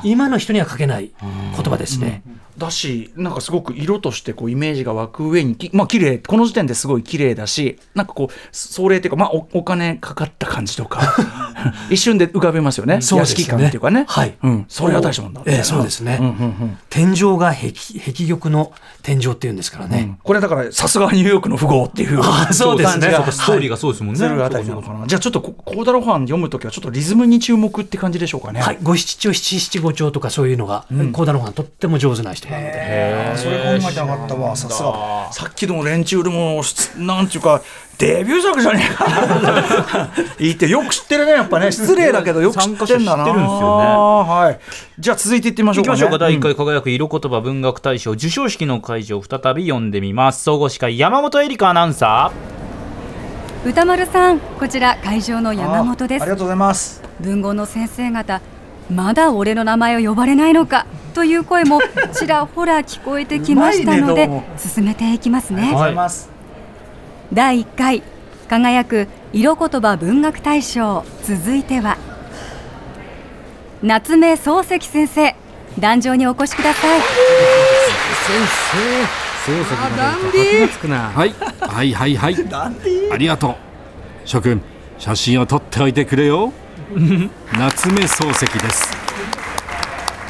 [0.03, 2.23] 今の人には書けない言葉ですね。
[2.59, 11.15] だしなんかすごく色としてこうイメージが湧く上にきまあ綺麗この時点ですごい綺麗だしなんかこう壮麗っていうか、まあ、おお金かかった感じとか
[11.89, 13.01] 一瞬で浮かべますよね。
[13.01, 13.41] そうですね。
[13.41, 14.05] 屋敷感っていうかね。
[14.07, 14.35] はい。
[14.43, 15.41] うん、それが大したもんだ。
[15.45, 16.35] ええそうですね、うんうんう
[16.65, 16.77] ん。
[16.89, 20.17] 天井が壁壁玉の天井っていうんですからね、うん。
[20.23, 23.09] これだからさすがニューヨークの富豪っていうあそうですね。
[23.31, 24.19] ストーリーがそうですもんね。
[24.19, 28.61] するあたりなのかな、じゃあちょっとこコーダロファン読むときはちょっとリズムに注目って感じでしょうかね。
[28.61, 34.55] はい、五七調七七五調とかそういうのが、コーダロファンとっても上手な人なので、それ考えてなかったわ。
[34.55, 35.29] さすが。
[35.31, 37.61] さっきの連中でもしなんていうか
[37.99, 40.09] デビュー作じゃねえか。
[40.39, 41.69] 言ってよく知ってるねやっぱね。
[41.71, 42.87] 失礼だけどよく知ってんだな。
[42.87, 43.85] 参加者知ってるんですよね。
[43.85, 44.59] はい。
[44.99, 50.43] じゃあ続いていってみましょうか、ね、行きましょうか、第1回輝く色言葉文学大賞授賞式の会場を再び読んでみます。
[50.43, 52.31] 総合司会山本恵里香アナウンサ
[53.65, 56.21] 歌丸さんこちら会場の山本です。
[56.21, 57.03] あありがとうございます。
[57.19, 58.41] 文豪の先生方
[58.89, 61.81] まだ俺の名前を呼ばれないのかという声も
[62.17, 65.61] ちらほら聞こえてきましたのでね進めていきますね。
[65.61, 66.29] ありがとうございます、
[67.33, 68.01] 第1回
[68.47, 71.03] 輝く色言葉文学大賞。
[71.23, 71.97] 続いては
[73.83, 75.35] 夏目漱石先生
[75.77, 76.99] 壇上にお越しください。
[79.25, 79.28] あ
[79.97, 80.69] ダンディー。
[80.69, 82.15] つくなはいはいはい。
[82.15, 82.35] はい
[83.11, 83.55] ありがとう。
[84.25, 84.61] 諸君
[84.97, 86.53] 写真を撮っておいてくれよ。
[87.57, 88.91] 夏目漱石です。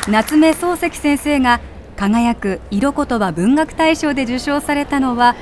[0.07, 1.59] 夏目漱石先生が
[1.95, 5.35] 輝く色言葉文学大賞で受賞されたのは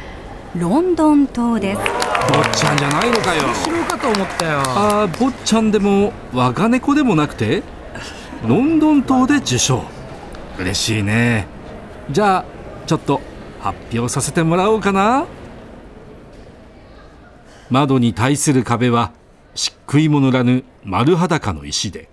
[0.55, 1.81] ロンドン島です。
[1.81, 3.43] 坊ちゃんじゃないのかよ。
[3.63, 4.59] 知ろうかと思ったよ。
[4.59, 7.63] あー坊ちゃんでも我が猫でもなくて
[8.47, 9.83] ロンドン島で受賞。
[10.59, 11.47] 嬉しいね。
[12.09, 12.45] じゃあ
[12.87, 13.21] ちょっと
[13.59, 15.25] 発表させてもらおうかな。
[17.69, 19.11] 窓に対する壁は
[19.53, 22.09] 漆喰も塗らぬ丸裸の石で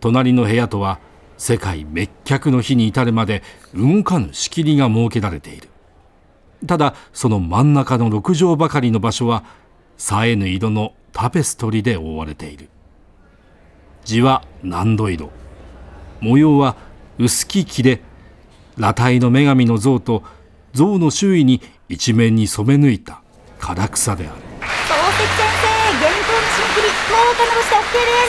[0.00, 1.00] 隣の部屋とは
[1.38, 3.42] 世界滅却の日に至るまで
[3.74, 5.68] 動かぬ仕切りが設けられている。
[6.66, 9.44] ただその真ん中の6畳ばかりの場所は
[9.96, 12.68] 冴えぬ色のタペストリで覆われている。
[14.04, 15.30] 字は何度色。
[16.20, 16.76] 模様は
[17.18, 18.02] 薄き木で
[18.76, 20.22] 裸体の女神の像と
[20.72, 23.22] 像の周囲に一面に染め抜いた
[23.60, 24.42] 唐草である。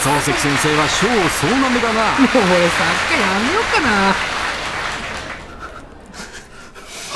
[0.04, 2.20] 漱石先生は賞を総なめだな。
[2.20, 4.33] もう俺作家やめようかな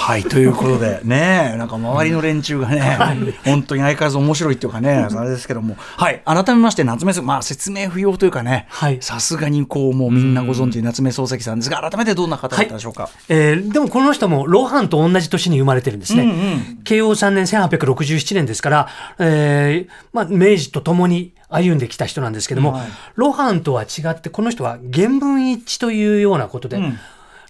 [0.08, 2.98] はいということで ねなんか周りの連中がね、
[3.44, 5.76] 本当に相変わらず面白いっていうかねあれですけども。
[5.78, 9.00] はい改めまして夏目漱まあ説明不要というかねはい。
[9.02, 16.24] さすがにこうもうみんなご存知夏目漱石さんですが改めてどんな方だったでしょうか、えーでもこの人もロハンと同じ年に生まれてるんですね。
[16.24, 16.80] うんうん。
[16.86, 18.88] 慶応3年1867年ですから、
[19.20, 22.88] えーまあ、明治とともに歩んできた人なんですけども、はい。
[23.16, 26.98] ロハンとは違ってこの人は原文一致というようなことで、うん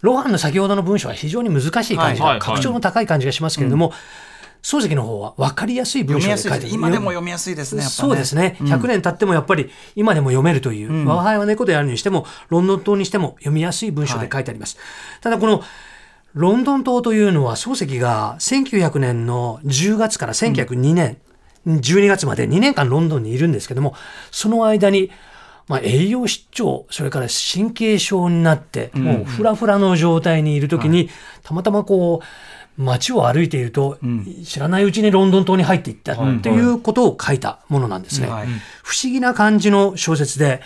[0.02, 2.56] ロハンの先ほどの文章は非常に難しい感じが、はいはいはい。
[2.56, 3.94] 格調の高い感じがしますけれども、
[4.62, 14.78] 漱石の方は分かりやすい文章で書いて今でも読みやすいですねそうですね、100年経ってもやっぱり今でも読めるという、我が輩は猫であるにしてもロンドン島にしても読みやすい文章で書いてあります、
[15.22, 15.64] ただこの
[16.34, 21.18] ロンドン島というのは漱石が1900年の10月から1902年、
[21.66, 23.96] 12月まで2年間ロンドンにいるんですけども
[24.32, 25.12] その間に
[25.68, 31.10] まあ、栄養失調それから神経症になって、もうフラフラの状態にいる時に、
[31.44, 32.26] たまたまこう
[32.78, 33.98] 街を歩いていると、
[34.46, 38.28] 知らないうちにロンドン島に入っていったっていうことを書いたものなんですね。
[38.28, 38.48] はい。
[38.84, 40.62] 不思議な感じの小説で、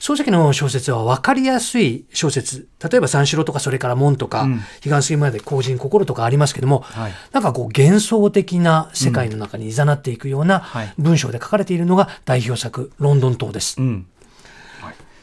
[0.00, 2.68] 漱石の小説は分かりやすい小説。
[2.82, 4.48] 例えば三四郎とかそれから門とか、
[4.82, 7.12] 彼岸水まで後人心とかありますけども、はい。
[7.30, 10.92] なんかこう幻想的な世界の中に誘っていくようなはい。
[10.98, 13.80] 文章で書かれているのが代表作「ロンドン島」です。
[13.80, 14.06] うん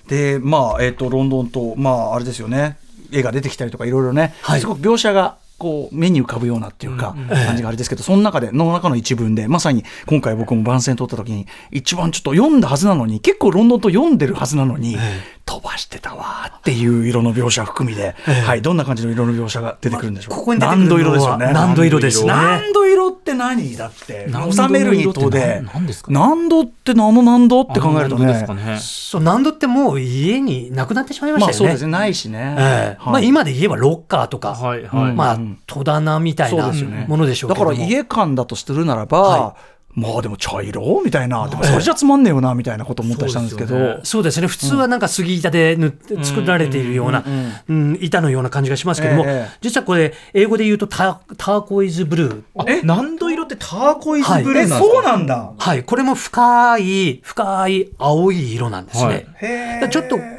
[0.10, 2.78] でまあえっ、とロンドンとまああれですよね。
[3.12, 4.60] 絵が出てきたりとかいろいろね、はい。
[4.60, 14.98] すごく描写がこう目に浮かぶようなっていうか、感じがあれですけど、その中での中の一文でまさに今回僕も番宣取った時に一番ちょっと読んだはずなのに結構ロンドンと読んでるはずなのに、
[15.46, 20.32] 飛ばしてたわっていう色の描写含みで、はいどんな感じの色の描写が出てくるんでしょう？
[20.32, 21.54] か、ここに出てくるのは何度色ですよね。
[21.54, 22.28] 何度色ですね。
[22.28, 26.12] 何度色って何だって何度収めるに色ってとで何何ですか？
[26.12, 28.44] 何度って何度何度って考えるとね。
[28.46, 28.78] かね？
[28.80, 31.54] そう何度ってもう家になくなってしまいましたよね。
[31.54, 33.04] まあそうですねないしね、ええ。
[33.04, 35.14] まあ、はい今で言えばロッカーとか、はいはい。
[35.14, 36.72] まあうん、戸棚みたいな
[37.08, 37.76] ものでしょうだけども。
[37.76, 39.56] から家感だとするならば、は
[39.96, 44.48] まあでも茶色みたいな、でもそれじゃつまんねえよなみたいなこと思ったりしたんですけど、そうですよねそうですね。
[44.48, 47.24] 普通はなんか杉板で塗って作られているような、
[47.68, 47.98] うん。
[48.00, 52.44] 板のような感じがしますけども、ええ実はこれ英語で言うとタターコイズブルー。
[52.68, 55.54] え何度色ってターコイズブルーえなんですか、そうなんだ。
[55.58, 55.84] はい。
[55.84, 59.80] これも深い深い青い色なんですね、へえ。
[59.80, 60.39] だからちょっと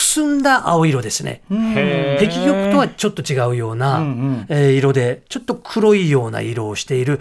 [0.00, 1.42] くすんだ青色ですね。
[1.50, 4.46] 碧玉とはちょっと違うような、うんうん。
[4.48, 7.20] えー色で、ちょっと黒いような色をしている、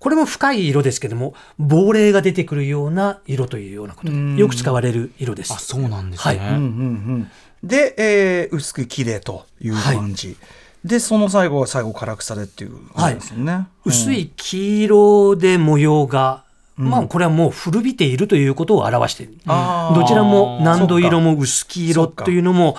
[0.00, 4.10] これも深い色ですけども、亡霊が出てくるような色というようなこと。
[4.10, 5.52] で、よく使われる色です。
[5.52, 6.48] あそうなんですね、はい。
[6.48, 7.30] うんうんうん。
[7.62, 10.36] で、えー薄く綺麗という感じ、
[10.84, 16.44] でその最後は最後唐草でっていう感じですよね、薄い黄色で模様が、
[16.76, 19.34] まあこれはもう古びているということを表している。
[19.46, 22.76] どちらも何度色も薄黄色というのも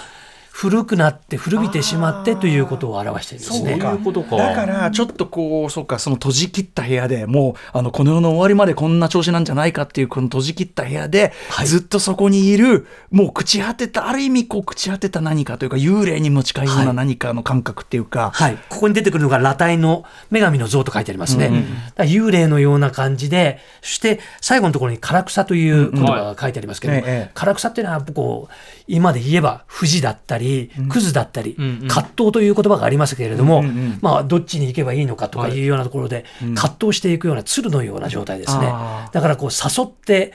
[0.59, 3.79] 古くなって古びてしまってということを表しているんですね。
[3.79, 4.37] そういうことか。
[4.37, 11.67] だからちょっとこうそうかその閉じ切った部屋でもうあのこの世の終わりまでこんな調子なんじゃないかっていうこの閉じ切った部屋で、はい。
[11.67, 21.49] ずっとそこにいるもう朽ち果てたある意味こう朽ち果てた何かというか幽霊にも近いようはない何かの感覚っていうか、はい、ここに出てくるのが裸体の女神の像と書いてありますね。
[21.49, 21.65] だか
[21.97, 27.31] ら幽霊のような感じで、そして最後のところに唐草という言葉が書いてありますけども、ええ。
[27.35, 28.53] 唐草っていうのはこう
[28.87, 30.46] 今で言えば富士だったり、
[30.89, 31.55] クズだったり、
[31.87, 33.63] 葛藤という言葉がありますけれども、
[34.01, 38.67] まあどっちに行けばいいのかとかいうようなところで、葛藤していくような鶴のような状態ですね。
[38.71, 39.09] あ。
[39.11, 40.33] だからこう誘って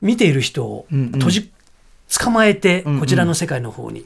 [0.00, 1.50] 見ている人を閉じ、
[2.20, 4.04] 捕まえてこちらの世界の方に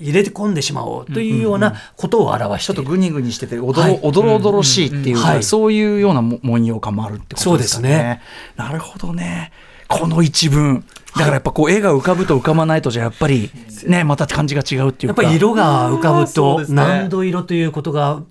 [0.00, 4.00] 入れて込んでしまおうというようなことを表してちょっとグニグニしてておどろ、はい。
[4.02, 5.44] おどろおどろしいっていうか、はい。
[5.44, 7.52] そういうようなも文様感もあるってことですかね。
[7.52, 8.20] そうですね。
[8.56, 9.52] なるほどね。
[9.88, 10.84] この一文。
[11.16, 13.50] だからやっぱこう絵が浮かぶと浮かばないとじゃやっぱり
[13.86, 15.22] ねまた感じが違うっていうか。
[15.22, 18.22] やっぱり色が浮かぶと何度色ということが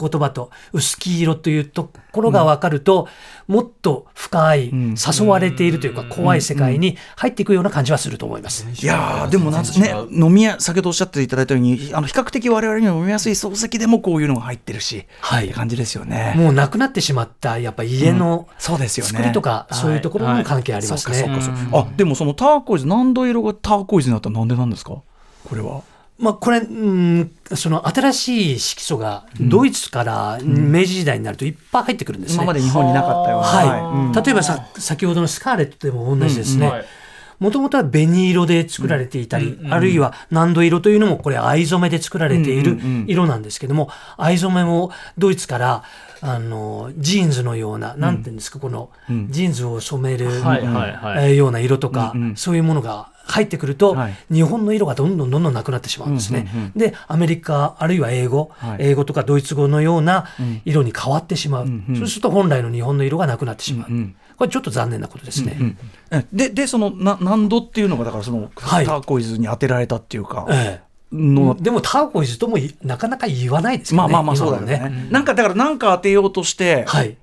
[0.00, 3.08] 言葉と薄黄色というところが分かると、
[3.46, 8.66] もっと深い誘われているというか怖い世界に入っていくような感じはすると思います。
[8.82, 15.44] いやーでもなんつね飲みや先ほどおっしゃっていただいたようにあの比較的我々には飲みやすい漱石でもこういうのが入ってるし、はい。
[15.44, 16.34] って感じですよね。
[16.36, 19.12] もうなくなってしまったやっぱ家のそうですよね。
[19.12, 21.24] 作りとかそういうところにも関係ありますね。
[21.72, 24.96] あでもそのターコイズ何度色がターコイズになったらなんでなんですか？
[25.48, 25.82] これは。
[26.16, 32.36] まあ、これ、うん、その新しい色素がドイツから明治時代になるといっぱい入ってくるんですね。
[32.36, 33.46] 今まで日本になかったような。
[33.46, 36.70] はい、例えばさ先ほどのスカーレットでも同じですね。
[37.40, 45.82] もともとは紅色で作られていたり、あるいは何度色というのもこれ藍染めで作られている色なんですけども、藍染めもドイツから
[46.20, 48.90] あのジーンズのような、なんていうんですかこの
[49.30, 51.30] ジーンズを染める、はいはいはい。
[51.30, 54.16] えーような色とか、そういうものが入ってくると、はい。
[54.30, 56.72] 日本の色がどんどんどんどんなくなってしまうんですね。
[56.76, 58.76] でアメリカあるいは英語、はい。
[58.80, 60.26] 英語とかドイツ語のような
[60.64, 63.88] 色に変わってしまう、そうすると本来の日本の色がなくなってしまう、
[64.36, 65.76] これちょっと残念なことですね。
[66.10, 68.86] えででそのな何度っていうのがだからその、はい。
[68.86, 70.84] ターコイズに当てられたっていうか、ええ。
[71.12, 74.12] のでもターコイズともいなかなか言わないですけどね。
[74.12, 75.08] まあまあまあそうだよね。
[75.10, 77.16] なんかだから何か当てようとして、はい。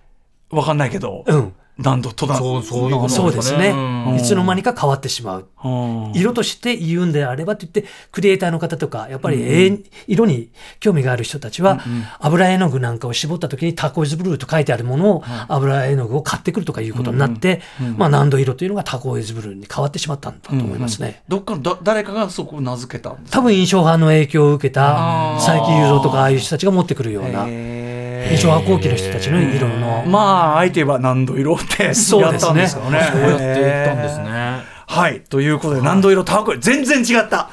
[0.50, 1.54] わかんないけど、うん。
[1.78, 3.70] 何度とだそうそういうことそうですね。
[3.70, 4.16] うん。
[4.16, 5.48] いつの間にか変わってしまう。
[5.56, 11.80] はあ色として言うんであればって言って、クリエイターの方とか、やっぱり永遠色に興味がある人たちは、
[12.20, 17.62] 油絵の具なんかを絞った時にターコイズブルーと書いてあるものを、油絵の具を買ってくるとかいうことになって、
[17.98, 21.24] まあ何度色というのがターコイズブルーに変わってしまったんだと思いますね。
[21.28, 30.04] どっかのだ誰かがそこを名付けたんです多分印象派の影響を受けた佐伯雄三とかああいう人たちが持ってくるような印象派後期の人たちの色の。
[30.08, 30.20] ま
[30.56, 33.00] ああえて言えば何度色ってそうやっですねたんですよね。
[33.12, 34.82] そうやって言ったんですね。
[34.88, 37.50] はいということで何度色ターコ全然違った。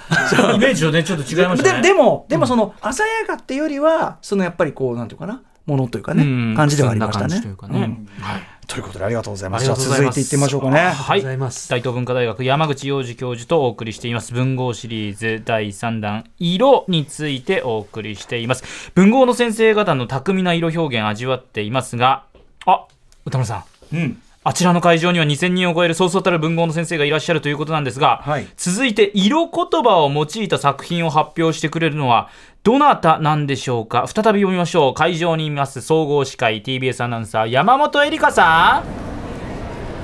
[0.55, 1.83] イメージとね、ちょっと違いましたね。
[1.83, 7.41] ででもでもその鮮やかっていうよりはそのやっぱりこうなんていうかなものというかね、うん感じではありましたね。
[7.41, 9.65] というかねうんはいということでありがとうございます。
[9.65, 10.81] じゃあ続いていってみましょうかね。
[10.81, 11.61] ありがとうござい。
[11.69, 22.25] 大東文化大学山口洋二教授とお送りしています文豪シリーズ第3弾色についてお送りしています文豪の先生方の巧みな色表現味わっていますが
[22.67, 22.87] あ
[23.25, 24.23] 歌村さんうん。
[24.45, 28.47] あちらの会場には2000人を超えるそうそうたる文豪の先生がいらっしゃるということなんですが、はい。
[28.57, 32.31] 続いて色言葉を用いた作品を発表してくれるのは
[32.63, 34.07] どなたなんでしょうか？
[34.07, 34.95] 再び読みましょう。
[34.95, 38.85] 会場にいます総合司会 TBS アナウンサー山本恵里香さ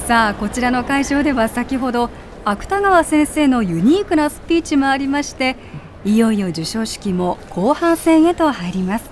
[0.00, 0.06] ん。
[0.06, 2.10] さあこちらの会場では先ほど
[2.44, 5.56] 芥川先生のユニークなスピーチもありまして
[6.04, 9.10] いよいよ授賞式も後半戦へと入ります。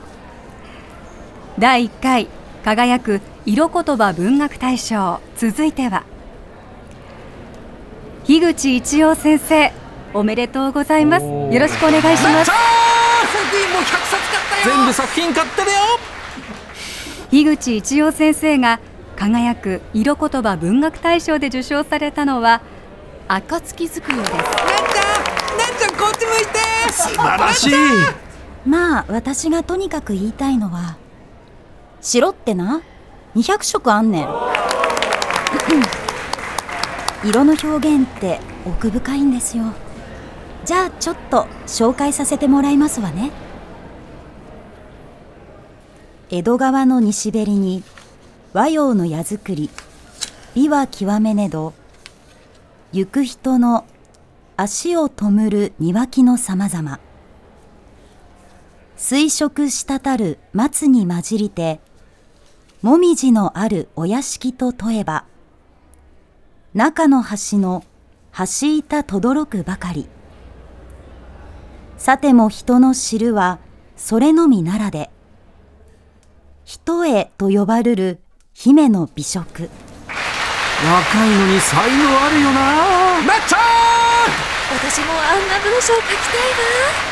[1.59, 2.29] 第1回
[2.65, 5.18] 輝く色言葉文学大賞。
[5.37, 6.05] 続いては。
[8.24, 9.72] 樋口一葉先生
[10.14, 11.26] おめでとうございます。
[11.26, 12.52] よろしくお願いします。
[14.64, 15.76] 全部作品買ってるよ。
[17.33, 18.78] 樋口一葉先生が
[19.16, 22.61] 輝く色言葉文学大賞で受賞されたのは
[23.26, 24.33] 暁づくよです。
[24.35, 24.61] なんちゃ
[25.55, 27.72] んなんちゃんこっち向いて素晴らしい。
[28.64, 30.96] まあ私がとにかく言いたいのは
[32.00, 32.83] 白ってな
[33.35, 34.29] 200色あんねん。
[37.24, 39.64] 色の表現って奥深いんですよ。
[40.64, 43.30] じゃあちょっと紹介させてもらいますわね。
[46.30, 47.83] 江戸川の西べりに
[48.55, 49.68] 和洋の矢作り
[50.55, 51.74] 美は極めねど
[52.93, 53.85] 行く人の
[54.57, 57.01] 足を弔る庭木のさまざま
[58.97, 61.80] 水色滴る松に混じりて
[62.83, 65.24] もみじのあるお屋敷と問えば
[66.74, 67.85] 中の橋の
[68.37, 70.09] 橋板とどろくばかり。
[71.97, 73.61] さても人の知るは
[73.97, 75.11] それのみならで
[76.64, 78.18] 一重と呼ばれる
[78.53, 79.70] 姫の美食。
[80.85, 82.61] 若いのに才能あるよな。
[83.28, 83.59] なっちゃ
[84.74, 87.12] 私もあんな文章書きたいわ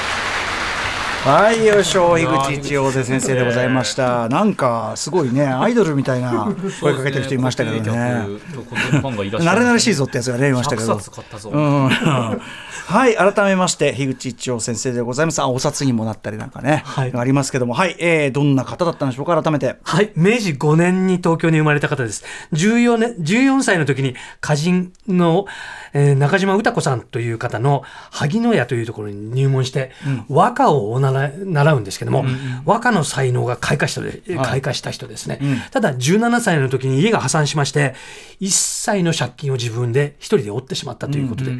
[1.22, 4.30] はいよいしょ樋口一葉瀬先生でございました。
[4.30, 6.50] なんかすごいねアイドルみたいな
[6.80, 7.90] 声かけてる人いましたけどね。
[7.90, 10.94] 慣れ慣れしいぞってやつがねいましたけど。
[10.94, 11.88] うん。
[11.90, 15.42] はい改めまして樋口一葉先生でございます。
[15.42, 17.12] あお札にもなったりなんかね、はい。
[17.14, 17.74] ありますけども。
[17.74, 19.76] はい、えー、どんな方だったんでしょうか改めて。
[19.82, 20.12] はい。
[20.16, 22.24] 明治5年に東京に生まれた方です。
[22.54, 25.44] 14年、14歳の時に歌人の、
[25.92, 29.92] えー中島歌子さんという方の萩野屋というところに入門して、
[30.28, 32.24] 和歌をお習い習うんですけども、
[32.64, 35.38] 和歌の才能が開花したで、開花した人ですね。
[35.70, 37.94] ただ17歳の時に家が破産しまして、
[38.38, 41.52] 一切の借金を自分で一人で負ってしまったということで、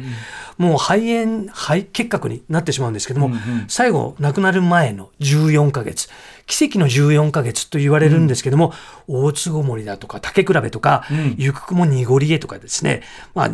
[0.57, 3.31] もう肺炎、肺結核になってしまうんですけども、
[3.67, 6.09] 最後亡くなる前の14ヶ月、
[6.47, 8.73] 奇跡の14ヶ月と言われるんですけども、
[9.07, 11.05] 大巣ごもりだとか竹比べとか、
[11.37, 13.49] ゆくも濁り絵とかですね、まあ、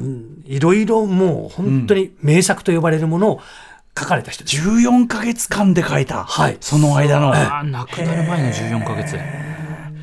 [0.46, 3.42] いろいろもう本当に名作と呼ばれるものを
[3.98, 4.44] 書かれた人。
[4.44, 4.56] です。
[4.58, 6.58] 14か月間で書いた、はい。
[6.62, 9.18] その間の、あ亡くなる前の14ヶ月。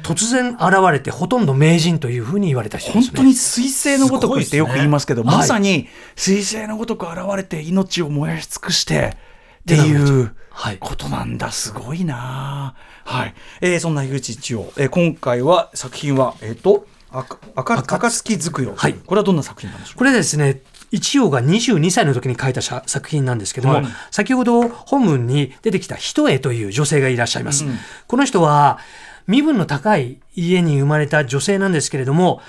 [0.03, 3.05] 突然現れてほとんど名人というふうに言われた人ですね。
[3.07, 9.17] 本当に彗星のごとくってよく言いますけどねまさに彗星のごとく現れて命を燃やし尽くして
[9.63, 10.77] っていうはい。
[10.79, 11.51] ことなんだ。
[11.53, 12.75] すごいな。
[13.07, 18.95] はい、えーそんな樋口一葉、えー今回は作品はえっ、と赤赤暁づくよ、はい。
[18.95, 19.99] これはどんな作品なんでしょう？
[19.99, 20.61] これですね、
[20.95, 27.65] 一葉が22歳の時に書いた作品なんですけども、はい先ほど本文に出てきた一重という女性がいらっしゃいます。
[28.07, 28.79] この人は
[29.27, 32.41] 身分の高い家に生まれた女性なんですけれども、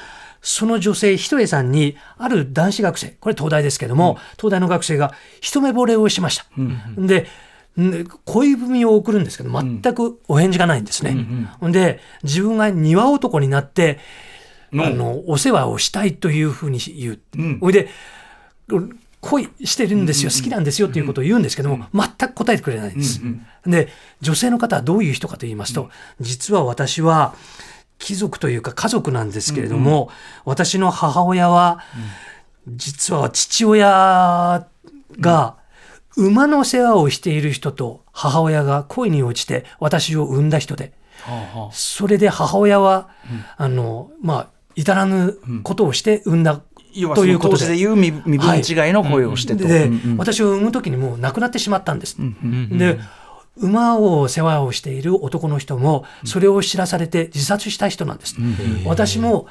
[0.41, 6.45] その女性、一重さんに、ある男子学生、これ東大ですけども、東大の学生が一目惚れをしました。
[6.97, 7.27] で、
[7.81, 11.17] ん恋文を送るんですけど、全くお返事がないんですね。
[11.63, 13.97] で、自分が庭男になって、
[14.73, 17.19] あの、お世話をしたいというふうに言う。
[17.59, 17.89] ほいで、
[19.21, 23.21] 恋してるんですよ、好きなんですよっていうことを言うんですけども、全く答えてくれないんです。
[23.65, 23.89] で、
[24.21, 25.89] 女性の方はどういう人かと言いますと、
[26.19, 27.33] 実は私は、
[27.97, 30.09] 貴族というか家族なんですけれども、
[30.43, 31.79] 私の母親は、
[32.67, 34.67] 実は父親
[35.19, 35.55] が
[36.17, 40.93] 馬の世話をしている人と母親が恋に落ちて私を産んだ人で、
[41.71, 43.09] それで母親は、
[43.57, 46.61] あの、まあ、至らぬことをして産んだ
[46.95, 47.67] 要はということで。
[47.67, 47.75] で。
[47.77, 50.17] 言う身身分違いの恋をしてと、で、うんうん。
[50.17, 52.17] 私を産む時にもう亡くなってしまったんです。
[52.71, 52.99] で
[53.57, 58.35] 馬を世話をしている男の人もそれを知らされて自殺した人なんです。
[58.85, 59.47] 私も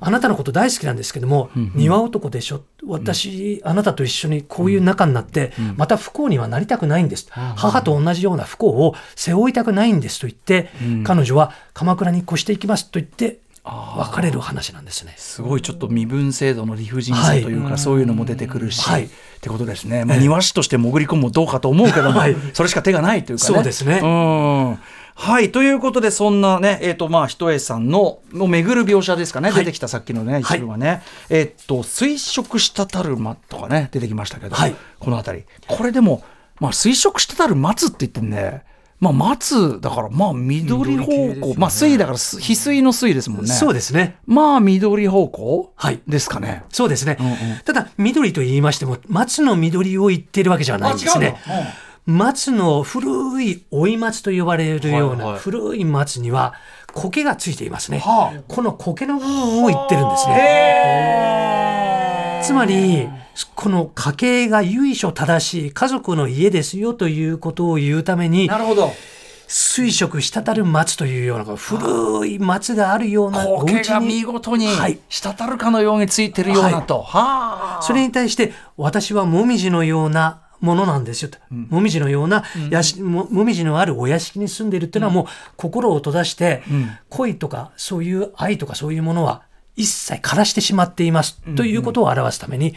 [0.00, 2.62] あなたのこと大好きなんですけども、庭男でしょ。
[2.84, 10.70] 私、あなたと一緒にこういう仲になって、また不幸にはなりたくないんです、母と同じような不幸を背負いたくないんですと言って、
[11.04, 15.14] 彼女は鎌倉に越していきますと言って別れる話なんですね。
[15.16, 19.04] すごいちょっと身分制度の理不尽さというか、そういうのも出てくるし、はい。
[19.06, 19.08] っ
[19.40, 22.36] てことですね、まあ、庭師として潜り込むもどうかと思うけども、はい。
[22.52, 23.54] それしか手がないというかね。
[23.54, 24.00] そうですね。
[24.02, 24.78] うん。
[25.16, 25.50] はい。
[25.50, 29.64] ということでそんなねえっ、とまあひとえさんのの巡る描写ですかね、はい。
[29.64, 34.74] 出てきたさっきのね一部はね、えっ、と水色したる間とかね出てきましたけど、はい。
[34.98, 35.44] この辺り。
[35.68, 36.22] これでも
[36.60, 38.64] まあ水色したる松って言ってね
[39.00, 43.52] まあ松だからまあ緑方向、まあ水だからす翡翠の水ですもんね。
[43.52, 44.16] そうですね。
[44.26, 46.64] まあ緑方向はいですかね。
[46.70, 47.16] そうですね。
[47.20, 47.34] んうん
[47.64, 51.36] ただ、緑と言いましても、松の緑を言ってるわけじゃないんですね。
[52.06, 56.52] 松の古い追い松と呼ばれるようはいはない古い松には
[56.92, 58.00] 苔がついていますね。
[58.00, 61.33] はこの苔の部分を言ってるんですね。
[62.44, 63.08] つまり、
[63.54, 68.92] この家系が由緒正しい家族の家ですよということを言うために、なるほど。
[69.46, 74.98] 水色滴る松というような古い松があるようなお家に見事にはい。
[75.08, 77.02] 滴るかのようについてるようなと。
[77.02, 77.82] はあ。
[77.82, 85.26] それに対して私はもみじのようなものなんですよと、もみじのようなやし、ももみじのあるお屋敷に住んでるっていうのはもう
[85.56, 86.62] 心を閉ざして、
[87.10, 89.42] 恋とかそういう愛とかそういうものは
[89.76, 92.74] 一切枯らしてしまっています、ということを表すために、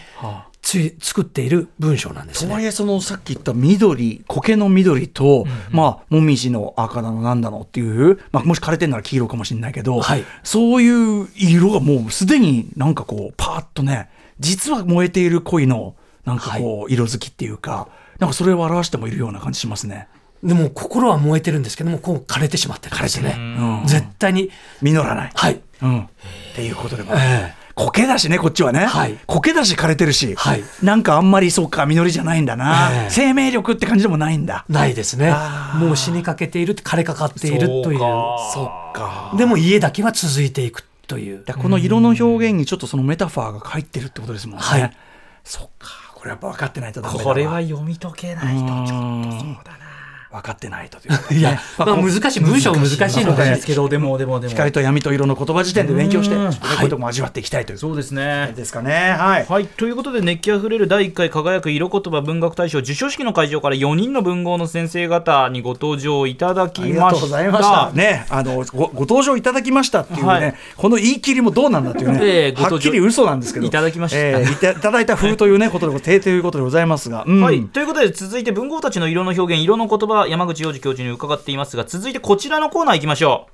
[0.62, 2.50] つい作っている文章なんですね。
[2.50, 10.24] とはいえそのさっき言った緑苔の緑と、まあもみじの赤だのなんだのっていう、まあ、もし枯れてんなら黄色かもしれないけど、はい。
[10.44, 15.96] そういう色がもうすでになんかこうパーッとね実は燃えている恋の
[16.26, 17.88] なんかこう色づきっていうか、
[18.20, 20.10] なんかそれを表してもいるような感じしますね。
[20.48, 23.36] でも心は燃えてるんですけどもこう枯れてしまってるんですね。
[23.38, 23.86] うん。
[23.86, 24.50] 絶対に。
[24.82, 26.08] 実らない、はい、うん、っ
[26.56, 29.20] ていうことでも、え苔だしねこっちはね、はい。
[29.28, 30.64] 苔だし枯れてるし、はい。
[30.82, 33.10] なんかあんまりそうか実りじゃないんだな、ええ。
[33.12, 34.66] 生命力って感じでもないんだ。
[34.68, 35.32] ないですね。
[35.76, 38.00] もう死にかけている枯れかかっているという。
[38.00, 39.36] そっか。
[39.38, 41.44] でも家だけは続いていくという。
[41.46, 44.64] この色の表現にちょっとそのメタファーが入ってるってことですもんね。
[44.64, 44.98] はい。
[45.44, 47.34] そっか、これやっぱ分かってないとダメだわ。
[47.34, 48.62] これは読み解けないと。
[48.62, 49.87] ちょっとそうだな
[50.32, 53.56] 分かってないとということでいやね、まあ、難しい文章難しいので。
[53.56, 54.52] すけどでもでもでも。
[54.52, 57.78] 光と闇と色の言葉辞典で勉強して、ねこういうとこも味わっていきたいという。
[57.78, 58.54] そうですね。
[58.56, 59.16] ですかね。
[59.18, 59.46] はい。
[59.46, 67.92] はい、ということで熱気あふれる第1回輝く色言葉文学大賞授賞式の会場から4人の文豪の先生方にご登場いただきありがましたとうございました。
[67.94, 70.56] ね、あのごご登場いただきましたっていうね、はい。
[70.76, 72.76] この言い切りもどうなんだっていうね、え えご登場。
[72.76, 74.18] はっきり嘘なんですけど、いただきました。
[74.18, 77.42] ええいた いただいた風というねことで定ということでございますが、うん。
[77.42, 83.50] はい、ということで続いて文豪たちの色の表現色の言葉山口洋二教授に伺っていますが続いてこちらのコーナー行きましょ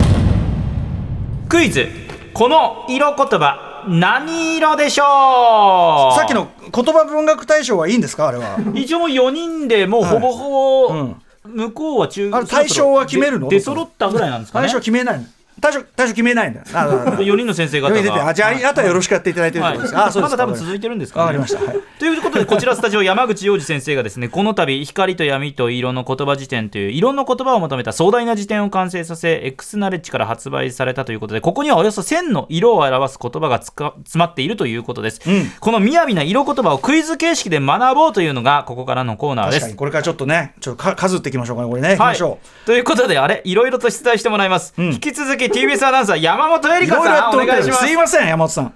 [0.00, 1.48] う。
[1.48, 1.86] クイズ。
[2.34, 6.18] この色言葉何色でしょう？
[6.18, 8.28] さっきの言葉文学大賞はいいんですか？
[8.28, 8.58] あれは。
[8.74, 11.16] 一応4人でもうほぼほぼ、うん。
[11.44, 13.48] 向こうは中あれ対象は決めるの？
[13.48, 14.66] で出揃ったぐらいなんですかね。
[14.66, 15.26] 対象決めない
[15.58, 15.60] の。
[15.60, 16.66] 対象対象決めないんだよ。
[16.72, 17.18] あああ。
[17.18, 18.28] 4 人の先生方が。
[18.28, 19.52] あじゃあ、あとはよろしくやっていただい。
[19.52, 21.64] てるとですか、まだ多分続いてるんですか、ね、わかりました。
[21.64, 21.76] はい。
[21.98, 35.50] ということでこちらスタジオ山口洋二先生がですねこの度光と闇と色の言葉辞典という色の言葉を求めた壮大な辞典を完成させ X ナレッジから発売されたということでここにはおよそ1000の色を表す言葉がつか詰まっているということです、うん。
[35.58, 39.74] この雅な色言葉をクイズ形式で学ぼうというのがここからのコーナーです。
[39.74, 41.94] これからちょっとねちょっとか数っていきましょうかねこれね。
[41.94, 44.92] いきましょということであれいろいろと出題してもらいます、ん。
[44.92, 47.86] 引き続き TBS アナウンサー山本恵里香さんおいてお願いします。
[47.86, 48.74] すいません山本さん。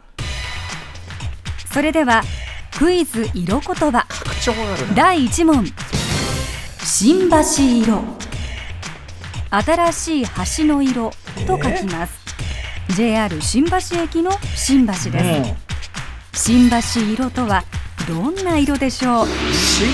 [1.73, 2.23] それでは
[2.79, 4.07] クイズ色言葉。
[4.95, 5.67] 第1問。
[6.85, 7.37] 新橋
[7.85, 8.03] 色。
[9.51, 10.27] 新しい
[10.59, 11.13] 橋の色。
[11.47, 12.13] と書きます、
[12.95, 15.57] JR 新橋駅の新橋で
[16.35, 16.77] す、新橋
[17.15, 17.65] 色とは
[18.09, 19.27] どんな色でしょう？
[19.53, 19.87] 新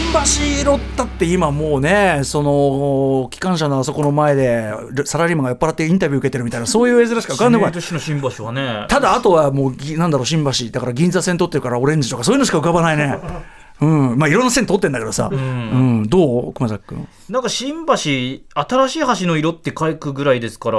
[0.62, 4.72] 橋色だって今もうねその機関車のあそこの前で
[5.04, 7.80] サラリーマンが酔っ払ってインタビュー受けてるみたいなそういう絵面しか浮かんでこない。
[7.82, 8.86] 新橋はね。
[8.88, 13.18] ただあとはもうぎなんだろう新橋だから銀座線通ってるからオレンジとかそういうのしか浮かばないね。
[13.80, 14.18] うん。
[14.18, 16.06] まあいろんな線通ってんだけどさ、うん。
[16.08, 16.52] どう？
[16.52, 17.08] 熊崎君。
[17.28, 18.42] なんか新橋新
[18.88, 20.78] しい橋の色って書くぐらいですから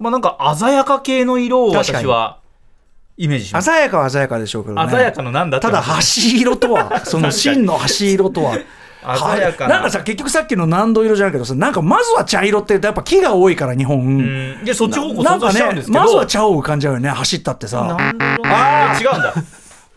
[0.00, 2.38] まあなんか鮮やか系の色を私は
[3.22, 3.66] イメージします。
[3.66, 4.90] 鮮やかは鮮やかでしょうけどね。
[4.90, 8.54] 鮮やかのなんだただ橋色とは その真の橋色とは。
[8.54, 9.74] 鮮やかな。
[9.76, 14.60] なんかさ結局さっきの何度色じゃないけどさなんかまずは茶色ってやっぱ木が多いから日本、うん。
[14.64, 16.00] いやそっち方向想像なんかねしちゃうんですけど。
[16.00, 17.82] まずは茶を浮かんじゃうよね走ったってさ。
[17.82, 18.04] なんだ。
[18.04, 19.34] ろうあ違うんだ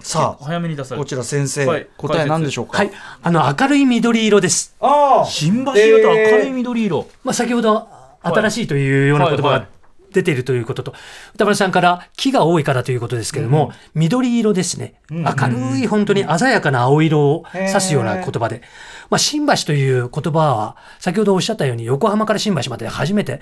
[0.01, 1.88] さあ早めに出されこるちら先生、はい。
[1.95, 2.80] 答え何でしょうか？
[2.80, 4.76] はい、あの明るい緑色です。
[4.82, 7.88] ああ新橋色と明るい緑色、まあ、先ほど
[8.21, 9.65] 新しいというような言葉が
[10.14, 10.93] 出ているということと、
[11.36, 18.61] 歌丸さんから木が多いからということですけれども、緑色ですね、明るい本当に鮮やかな青色を指すような言葉で、
[19.09, 23.41] まあ、新橋という言葉は先ほどおっしゃったように横浜から新橋まで初めて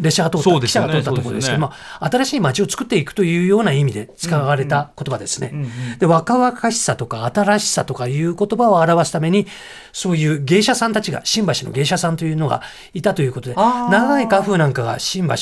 [0.00, 0.88] 列車が通った、そうですよね。
[0.88, 5.52] 汽車が通ったところですけども、新しい街を作っていくというような意味で使われた言葉ですね。
[5.98, 9.46] で若々しさとか新しさとかいう言葉を表すために
[9.92, 12.62] そういう芸者さんたちが新橋の芸者さんというのが
[12.94, 15.34] いたということで長い画風なんかが新橋、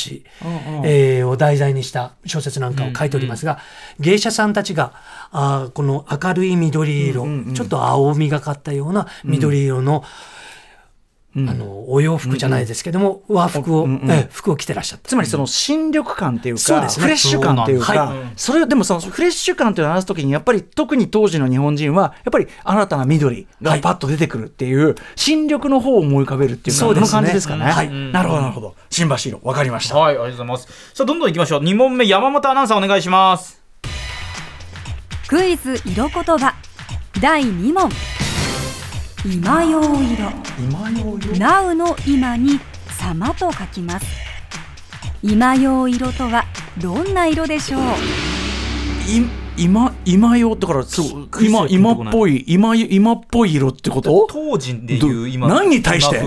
[0.84, 3.58] えーを題材にした小説なんかを書いておりますが、
[3.98, 4.92] 芸者さんたちが
[5.30, 10.04] あーこの明るい緑色、ちょっと青みがかったような緑色の、
[11.36, 15.08] あのお洋服じゃないですけども、和服を、ええ服を着てらっしゃった。
[15.08, 17.02] つまりその新緑感っていうか、そうですね。
[17.04, 27.10] フレッシュ感っていうか、それをでもそのフレッシュ感っていうのを表すときにやっぱり特に当時の日本人はやっぱり新たな緑がパッと出てくるっていう、新緑の方を思い浮かべるっていうそうですね。
[27.10, 27.64] この感じですかね。
[27.64, 27.90] はい。
[27.90, 28.74] なるほどなるほど。
[28.90, 29.96] 新橋色わかりました。
[29.96, 30.66] はいありがとうございます。
[30.94, 31.60] さあどんどんいきましょう。
[31.62, 33.60] 2問目山本アナウンサーお願いします。
[35.28, 36.54] クイズ色言葉
[37.20, 37.88] 第2問
[39.24, 40.32] 今用色。
[40.58, 41.38] 今用色？
[41.38, 42.58] ナウの今に
[42.98, 44.06] 様と書きます。
[45.22, 46.44] 今用色とは
[46.78, 47.82] どんな色でしょう？
[49.06, 49.28] い
[49.60, 54.26] 今今よだからそう今今っぽい今今っぽい色ってこと？
[54.30, 56.20] 当時でいう今ど何に対して？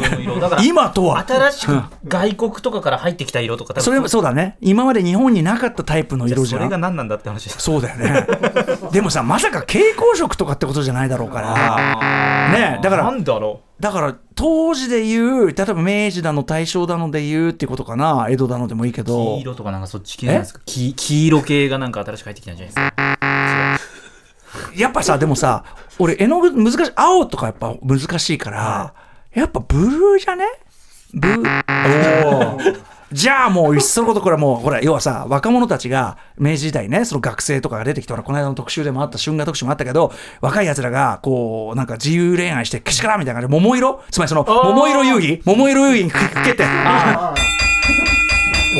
[0.63, 1.25] 今とは？
[1.27, 4.23] 新しく外国とかから入ってきた色とかそれそう。
[4.23, 4.57] だね。
[4.61, 8.27] 今まで日本になかったタイプの色じそれがゃん何なんだって話そうだよね。
[8.93, 12.51] でもさまさか蛍光色とかってことじゃないだろうから。
[12.51, 18.27] ねだからなんだろだから当時で言う例えば明治だの大正だので言うっていうことかな。
[18.29, 19.35] 江戸だのでもいいけうど。
[19.37, 20.61] 黄色とかなんかそっち系なんですか。
[20.65, 23.12] 黄黄色系がなんか新しく入ってきたんじゃないですか
[24.75, 25.63] やっぱさでもさ
[25.99, 28.93] 俺絵の具難しい青とかやっぱ難しいから、
[29.33, 30.45] やっぱブルーじゃね？
[31.13, 32.93] ブおー。
[33.11, 40.11] じゃあもういっそのことこれはもうほら要はさ若者たちが明治時代ねその学生とかが出てきたらこの間の特集でもあった春画特集もあったけど
[40.41, 44.01] 若い奴らがこうなんか自由恋愛してけしからんみたいな感じで桃色？
[44.09, 45.41] つまりその桃色遊戯？
[45.45, 46.63] 桃色遊戯にかけて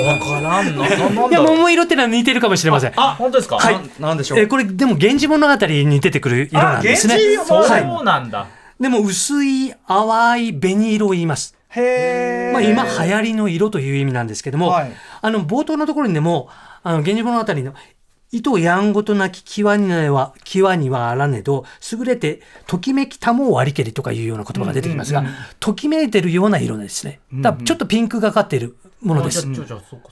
[0.02, 0.88] わからんな。
[0.88, 2.94] いや桃色ってのは似てるかもしれません。
[2.96, 3.58] あ本当ですか？
[3.58, 3.76] はい。
[4.00, 4.40] ななんでしょう？
[4.40, 7.18] えーこれでも「源氏物語」に出てくる色なんですね。
[7.46, 8.48] そうはい、なんだ。
[8.80, 11.56] でも薄い淡い紅色を言います。
[11.70, 14.92] へまあ、今流行りの色という意味なんですけども、はい。
[15.22, 16.50] あの冒頭のところにでも
[16.84, 17.74] 「あの源氏物語」の
[18.32, 25.24] 「糸やんごとなき際には際にはあらねど優れてときめきたもを割りけり」とかいうような言葉が出てきますが、
[25.60, 27.20] ときめいてるような色ですね。
[27.32, 29.46] だちょっとピンクがかっているものです。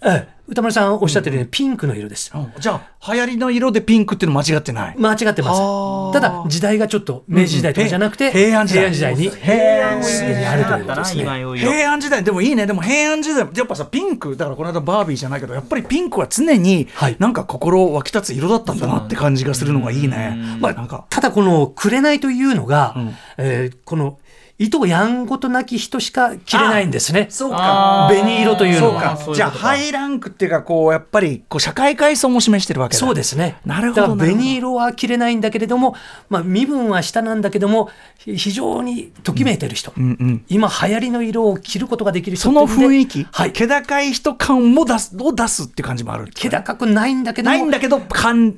[0.03, 0.27] ええ。
[0.47, 2.31] 歌丸さんおっしゃってるようにピンクの色です。
[2.59, 4.95] じゃあ流行りの色でピンクっていうの間違ってない？
[4.97, 5.61] 間違ってます。
[5.61, 6.13] はあ。
[6.13, 8.93] ただ時代がちょっと明治時代とかじゃなくて、うん平安時代。
[8.93, 11.23] 時代に平安すでにあるということですね。
[11.57, 12.23] 平安時代。
[12.23, 12.65] でもいいね。
[12.65, 17.15] でも平安時代やっぱさピンクだからこの間バービーじゃないけどやっぱりピンクは常にはい。
[17.17, 21.05] なんか心湧き立つ色だったんだなって感じがするのがいいね、まあなんか。
[21.09, 23.15] ただこの「紅」というのが、ん。
[23.37, 24.17] えーこの
[24.61, 27.25] 糸やんごとなき人しか着れないんですね。
[27.31, 28.15] そうあー。
[28.15, 29.17] 紅色というのは。
[29.17, 29.35] そうか。
[29.35, 32.99] じゃあハイランクっていうかこうやっぱりこう社会階層も示してるわけだ。
[32.99, 33.57] そうですね。
[33.65, 35.95] なるほどだから紅色は着れないんだけれども、
[36.29, 37.89] まあ、身分は下なんだけども、
[38.19, 43.53] ひ非常にときめいてる人、うんうん今流行りの色を着ることができる人その雰囲気、はい。
[43.53, 48.53] 気高い人感も出すを出すって感じもある気高くないんだけどもないん、だけど感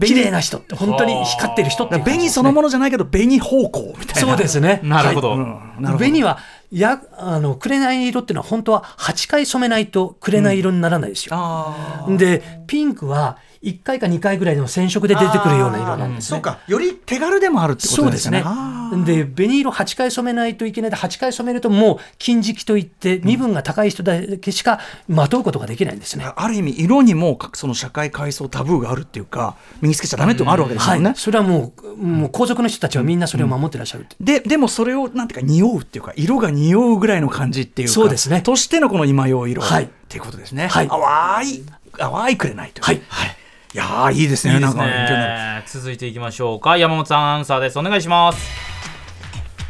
[0.00, 2.02] 綺麗な人って、本当に光ってる人ってね。
[2.02, 4.28] 紅そのものじゃないけど紅方向みたいな。
[4.28, 4.80] そうですね。
[4.82, 5.38] なるほど、うん。
[5.38, 5.98] なるほど。
[5.98, 6.38] 紅は
[6.70, 11.32] やあの紅色っていうのは本当は8回染めないと紅色にならないですよ。
[11.34, 16.36] あでピンクは1回か2回ぐらいの染色で出てくるような色なんですね。
[16.36, 16.58] そうか。
[16.68, 18.42] より手軽でもあるってこそうですね。
[18.42, 18.77] とですね。
[19.04, 20.90] で紅色8回染めないといけない。
[20.90, 26.30] で8回染めるともう金色といって身分が高い人だけしかまとうことができないんですね。
[26.36, 30.98] ある意味色にもかその社会階層タブーがあるっていうか身につけちゃダメっていうのがあるわけですはい。
[30.98, 34.16] よね。、それはもうもう皇族の人たちはみんなそれを守ってらっしゃるって。
[34.20, 38.42] ででもそれをなんていうか匂うっていうか色が匂うぐらいの感じっていうかそうですね。
[38.42, 39.84] としてのこの今用色はい。
[39.84, 40.68] っていうことですね。
[40.68, 40.88] はい。
[40.88, 41.64] 淡い
[41.98, 43.02] 淡いくれないという。
[43.08, 43.28] はい。
[43.74, 43.76] い。
[43.76, 44.54] やーいいですね。
[44.54, 46.76] いいですなんか続いていきましょうか。
[46.78, 47.78] 山本さんアンサーです。
[47.78, 48.77] お願いします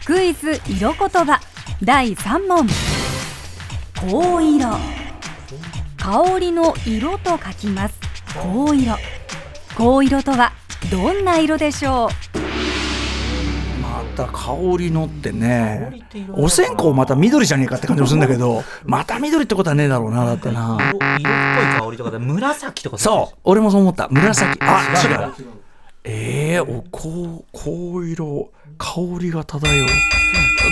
[0.09, 1.39] クイズ色言葉。
[1.85, 2.67] 第3問。
[3.95, 4.79] 香色。
[5.99, 8.01] 香りの色と書きます。
[8.33, 8.97] 香色。
[9.77, 10.53] 香色とは
[10.91, 12.09] どんな色でしょ
[13.83, 16.01] また香りのってね。
[16.33, 18.65] お線香また緑じゃねえかって感じもするんだけど。
[18.87, 20.79] また緑ってことはねえだろうなだってな。
[20.91, 23.39] 色色っぽい香りとかで紫とかそう。
[23.45, 24.09] 俺もそう思った。
[24.09, 24.59] 紫。
[24.63, 25.21] あ違う。
[25.21, 25.59] 違う。
[26.05, 29.89] えー、おこう香色香りが漂う。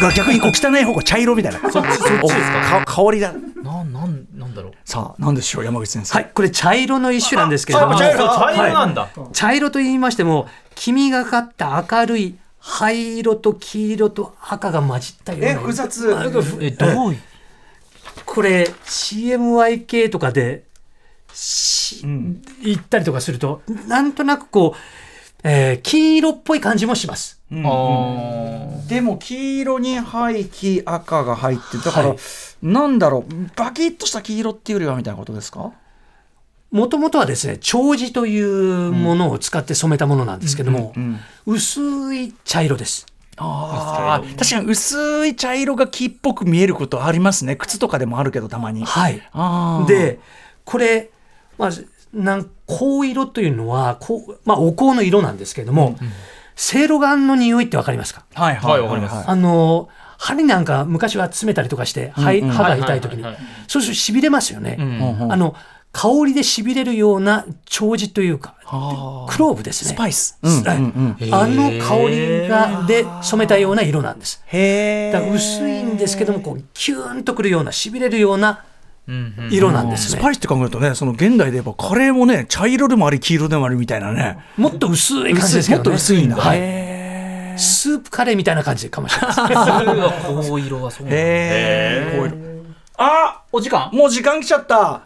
[0.00, 1.59] が逆にこう汚い方が茶色みたいな。
[1.59, 2.84] そっちそっちですか？
[2.86, 3.32] お香りだ。
[3.32, 4.72] ななんなんだろう。
[4.84, 6.14] さあ何でしょう山口先生。
[6.14, 15.48] はい、これ茶色の一種なんですけれども、あ茶色茶色なんだ、茶色と言いましても黄みがかった明るい灰色と黄色と赤が混じったような。
[15.48, 17.12] え複雑あえどう？
[17.12, 17.18] いう
[18.26, 20.64] これ CMYK とかで、
[21.32, 22.42] しん。
[22.61, 24.78] 行ったりとかするとなんとなくこう、
[25.42, 27.36] えー金色っぽい感じもします。
[27.51, 28.86] うん。
[28.88, 32.18] でも黄色に灰黄赤が入ってだから、はい。
[32.62, 35.72] なんだろうバキッとした黄色っていうよりはみたいなことですか？
[36.72, 43.07] もともとはですね長寿というものを使って染めたものなんですけども、うん薄い茶色です。
[43.36, 44.36] あー。
[44.36, 47.55] 確かに薄い茶色が木っぽく見えることありますね。
[47.55, 48.84] 靴とかでもあるけどたまに。
[48.84, 49.22] はい、
[49.86, 50.18] で
[50.64, 51.11] これ、
[51.59, 51.70] まあ、
[52.12, 55.97] なん香色というのはこう、まあ、お香の色なんですけれども、
[56.57, 58.24] せいろがんの匂いってわかりますか？
[58.34, 59.30] はいはいわかります。
[59.30, 59.88] あの
[60.18, 62.54] 針なんか昔は詰めたりとかして、はいうんうん。
[62.54, 63.22] 歯が痛い時に、
[63.68, 65.32] そうするとしびれますよね、うんうんうん。
[65.32, 65.54] あの
[65.92, 68.54] 香りでしびれるような長寿というか
[69.30, 69.92] クローブですね。
[69.92, 71.16] スパイス、うんうんうん。
[71.20, 74.42] うんあの香りがで染めたような色なんです。
[74.46, 78.64] へえだから薄いんですけどもこうキューンとくるようなしびれるような
[79.50, 80.18] 色なんですね。
[80.20, 85.76] スパイスって考えるとねその現代で言えばカレーもね茶色でもあり黄色でもありみたいなねもっと薄い感じですけどね。
[85.76, 86.36] もっと薄いんだ。
[86.36, 86.59] はい。
[86.61, 90.48] へスープカレーみたいな感じかもしれな いです。
[90.50, 91.14] こう色はそうなん
[92.98, 93.90] あお時間？
[93.92, 95.02] もう時間来ちゃった。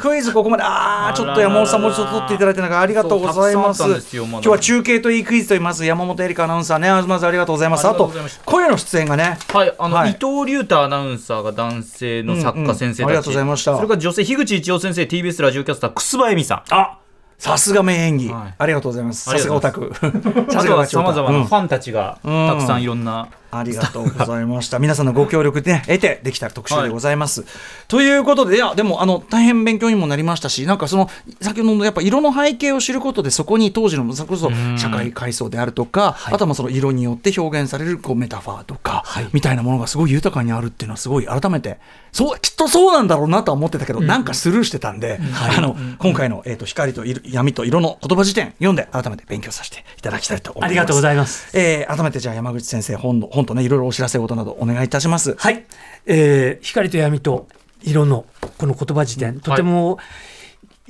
[0.00, 3.82] クイズここまでああちょっと山本さんもうちょっと取っていただいてなんかありがとうございます。
[4.16, 6.90] 今日は中継といいクイズと言います山本エリカアナウンサーね。
[7.06, 7.86] まずありがとうございます。
[7.86, 8.10] あと
[8.44, 9.38] 声の出演がね。
[9.48, 10.10] はい、あの、はい。
[10.10, 13.76] 伊藤隆太アナウンサーが男性の作家先生たち、うんうんありがとうございました。
[13.76, 16.62] それから女性樋口一葉先生 TBS ラジオキャスター楠葉恵美さん。
[16.70, 16.98] あ
[17.38, 18.54] さすが名演技、はい。
[18.58, 19.30] ありがとうございます。
[19.30, 19.92] さすがオタク。
[19.94, 21.46] あとはさまざまうなん。
[21.46, 24.78] ファンたちがたくさんいろんな、ありがとうございました。
[24.78, 27.44] 皆さんのご協力で、ね、得てできた特集でございます。
[27.88, 41.78] ということで、いや、でも、あの、大変勉強にもなりましたし、なんかその、先ほどのやっぱ色の背景を知ることで、そこに当時の、それこそ社会階層であるとか、あとはまあその色によって表現されるこうメタファーとか、みたいなものがすごい豊かにあるっていうのは、すごい改めて、
[42.12, 45.20] そう、きっとそうなんだろうなとは思ってたけど、なんかスルーしてたんで、
[45.56, 50.70] あの、今回の、えっ、と、光と色闇と色の言葉辞典読んで、改めて勉強させていただきたいと思います。
[50.70, 51.56] ありがとうございます。
[51.56, 55.34] えー改めてじゃあ山口先生本の本とねいろいろお知らせ事などお願いいたします。
[55.36, 55.64] はい、
[56.06, 57.48] えー光と闇と
[57.82, 58.26] 色の
[58.58, 59.98] この言葉辞典、とても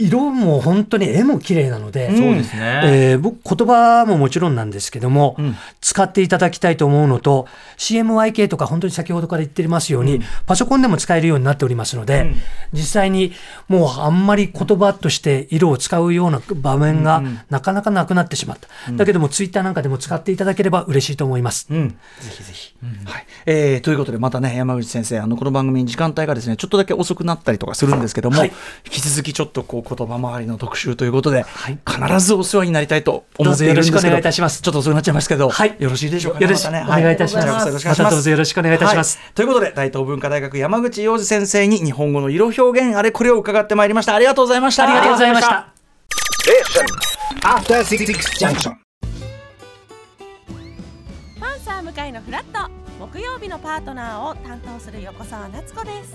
[0.00, 5.56] 色も本当に絵も綺麗なので、そうですね、えー僕言葉ももちろんなんですけども、ん。
[5.80, 7.46] 使っていただきたいと思うのと
[7.76, 12.32] CMYK とか本当に先ほどから言ってますように、パソコンでも使えるようになっておりますので、
[12.72, 13.32] 実際に
[13.68, 21.66] もうあんまり言葉として色を使うような場面がなかなかなくなってしまった、だけどもツイッターなんかでも使っていただければ嬉しいと思います。
[21.70, 21.94] うん、ぜ
[22.30, 22.74] ひぜひ、
[23.04, 23.26] はい。
[23.46, 28.52] えーということでまたね山口先生あのこの番組時間帯がですねちょっとだけ遅くなったりとかするんですけども、はい。
[28.84, 31.78] 引き続きちょっとこう言葉周りの特集ということで、はい。
[31.86, 34.62] 必ずお世話になりたいと思っているんですけどどうぞよろしくお願いいたします。
[34.62, 35.76] ちょっと遅くなっちゃいますけど、はい。
[35.78, 36.84] よろしいでしょうか、ね、よろしくね。
[36.86, 37.48] お願いいたします。
[37.48, 38.10] また。
[38.10, 39.18] どうぞよろしくお願いいたします。
[39.18, 39.34] はい。
[39.34, 44.14] ということで大東文化大学山口洋二先生に日本語の色表現あれこれを伺ってまいりました。
[44.14, 44.84] ありがとうございました。
[44.84, 45.74] ありがとうございました。
[47.42, 47.64] パン
[51.60, 52.70] サー向かいのフラット。
[53.00, 56.14] 木曜日のパートナーを担当する横澤夏子です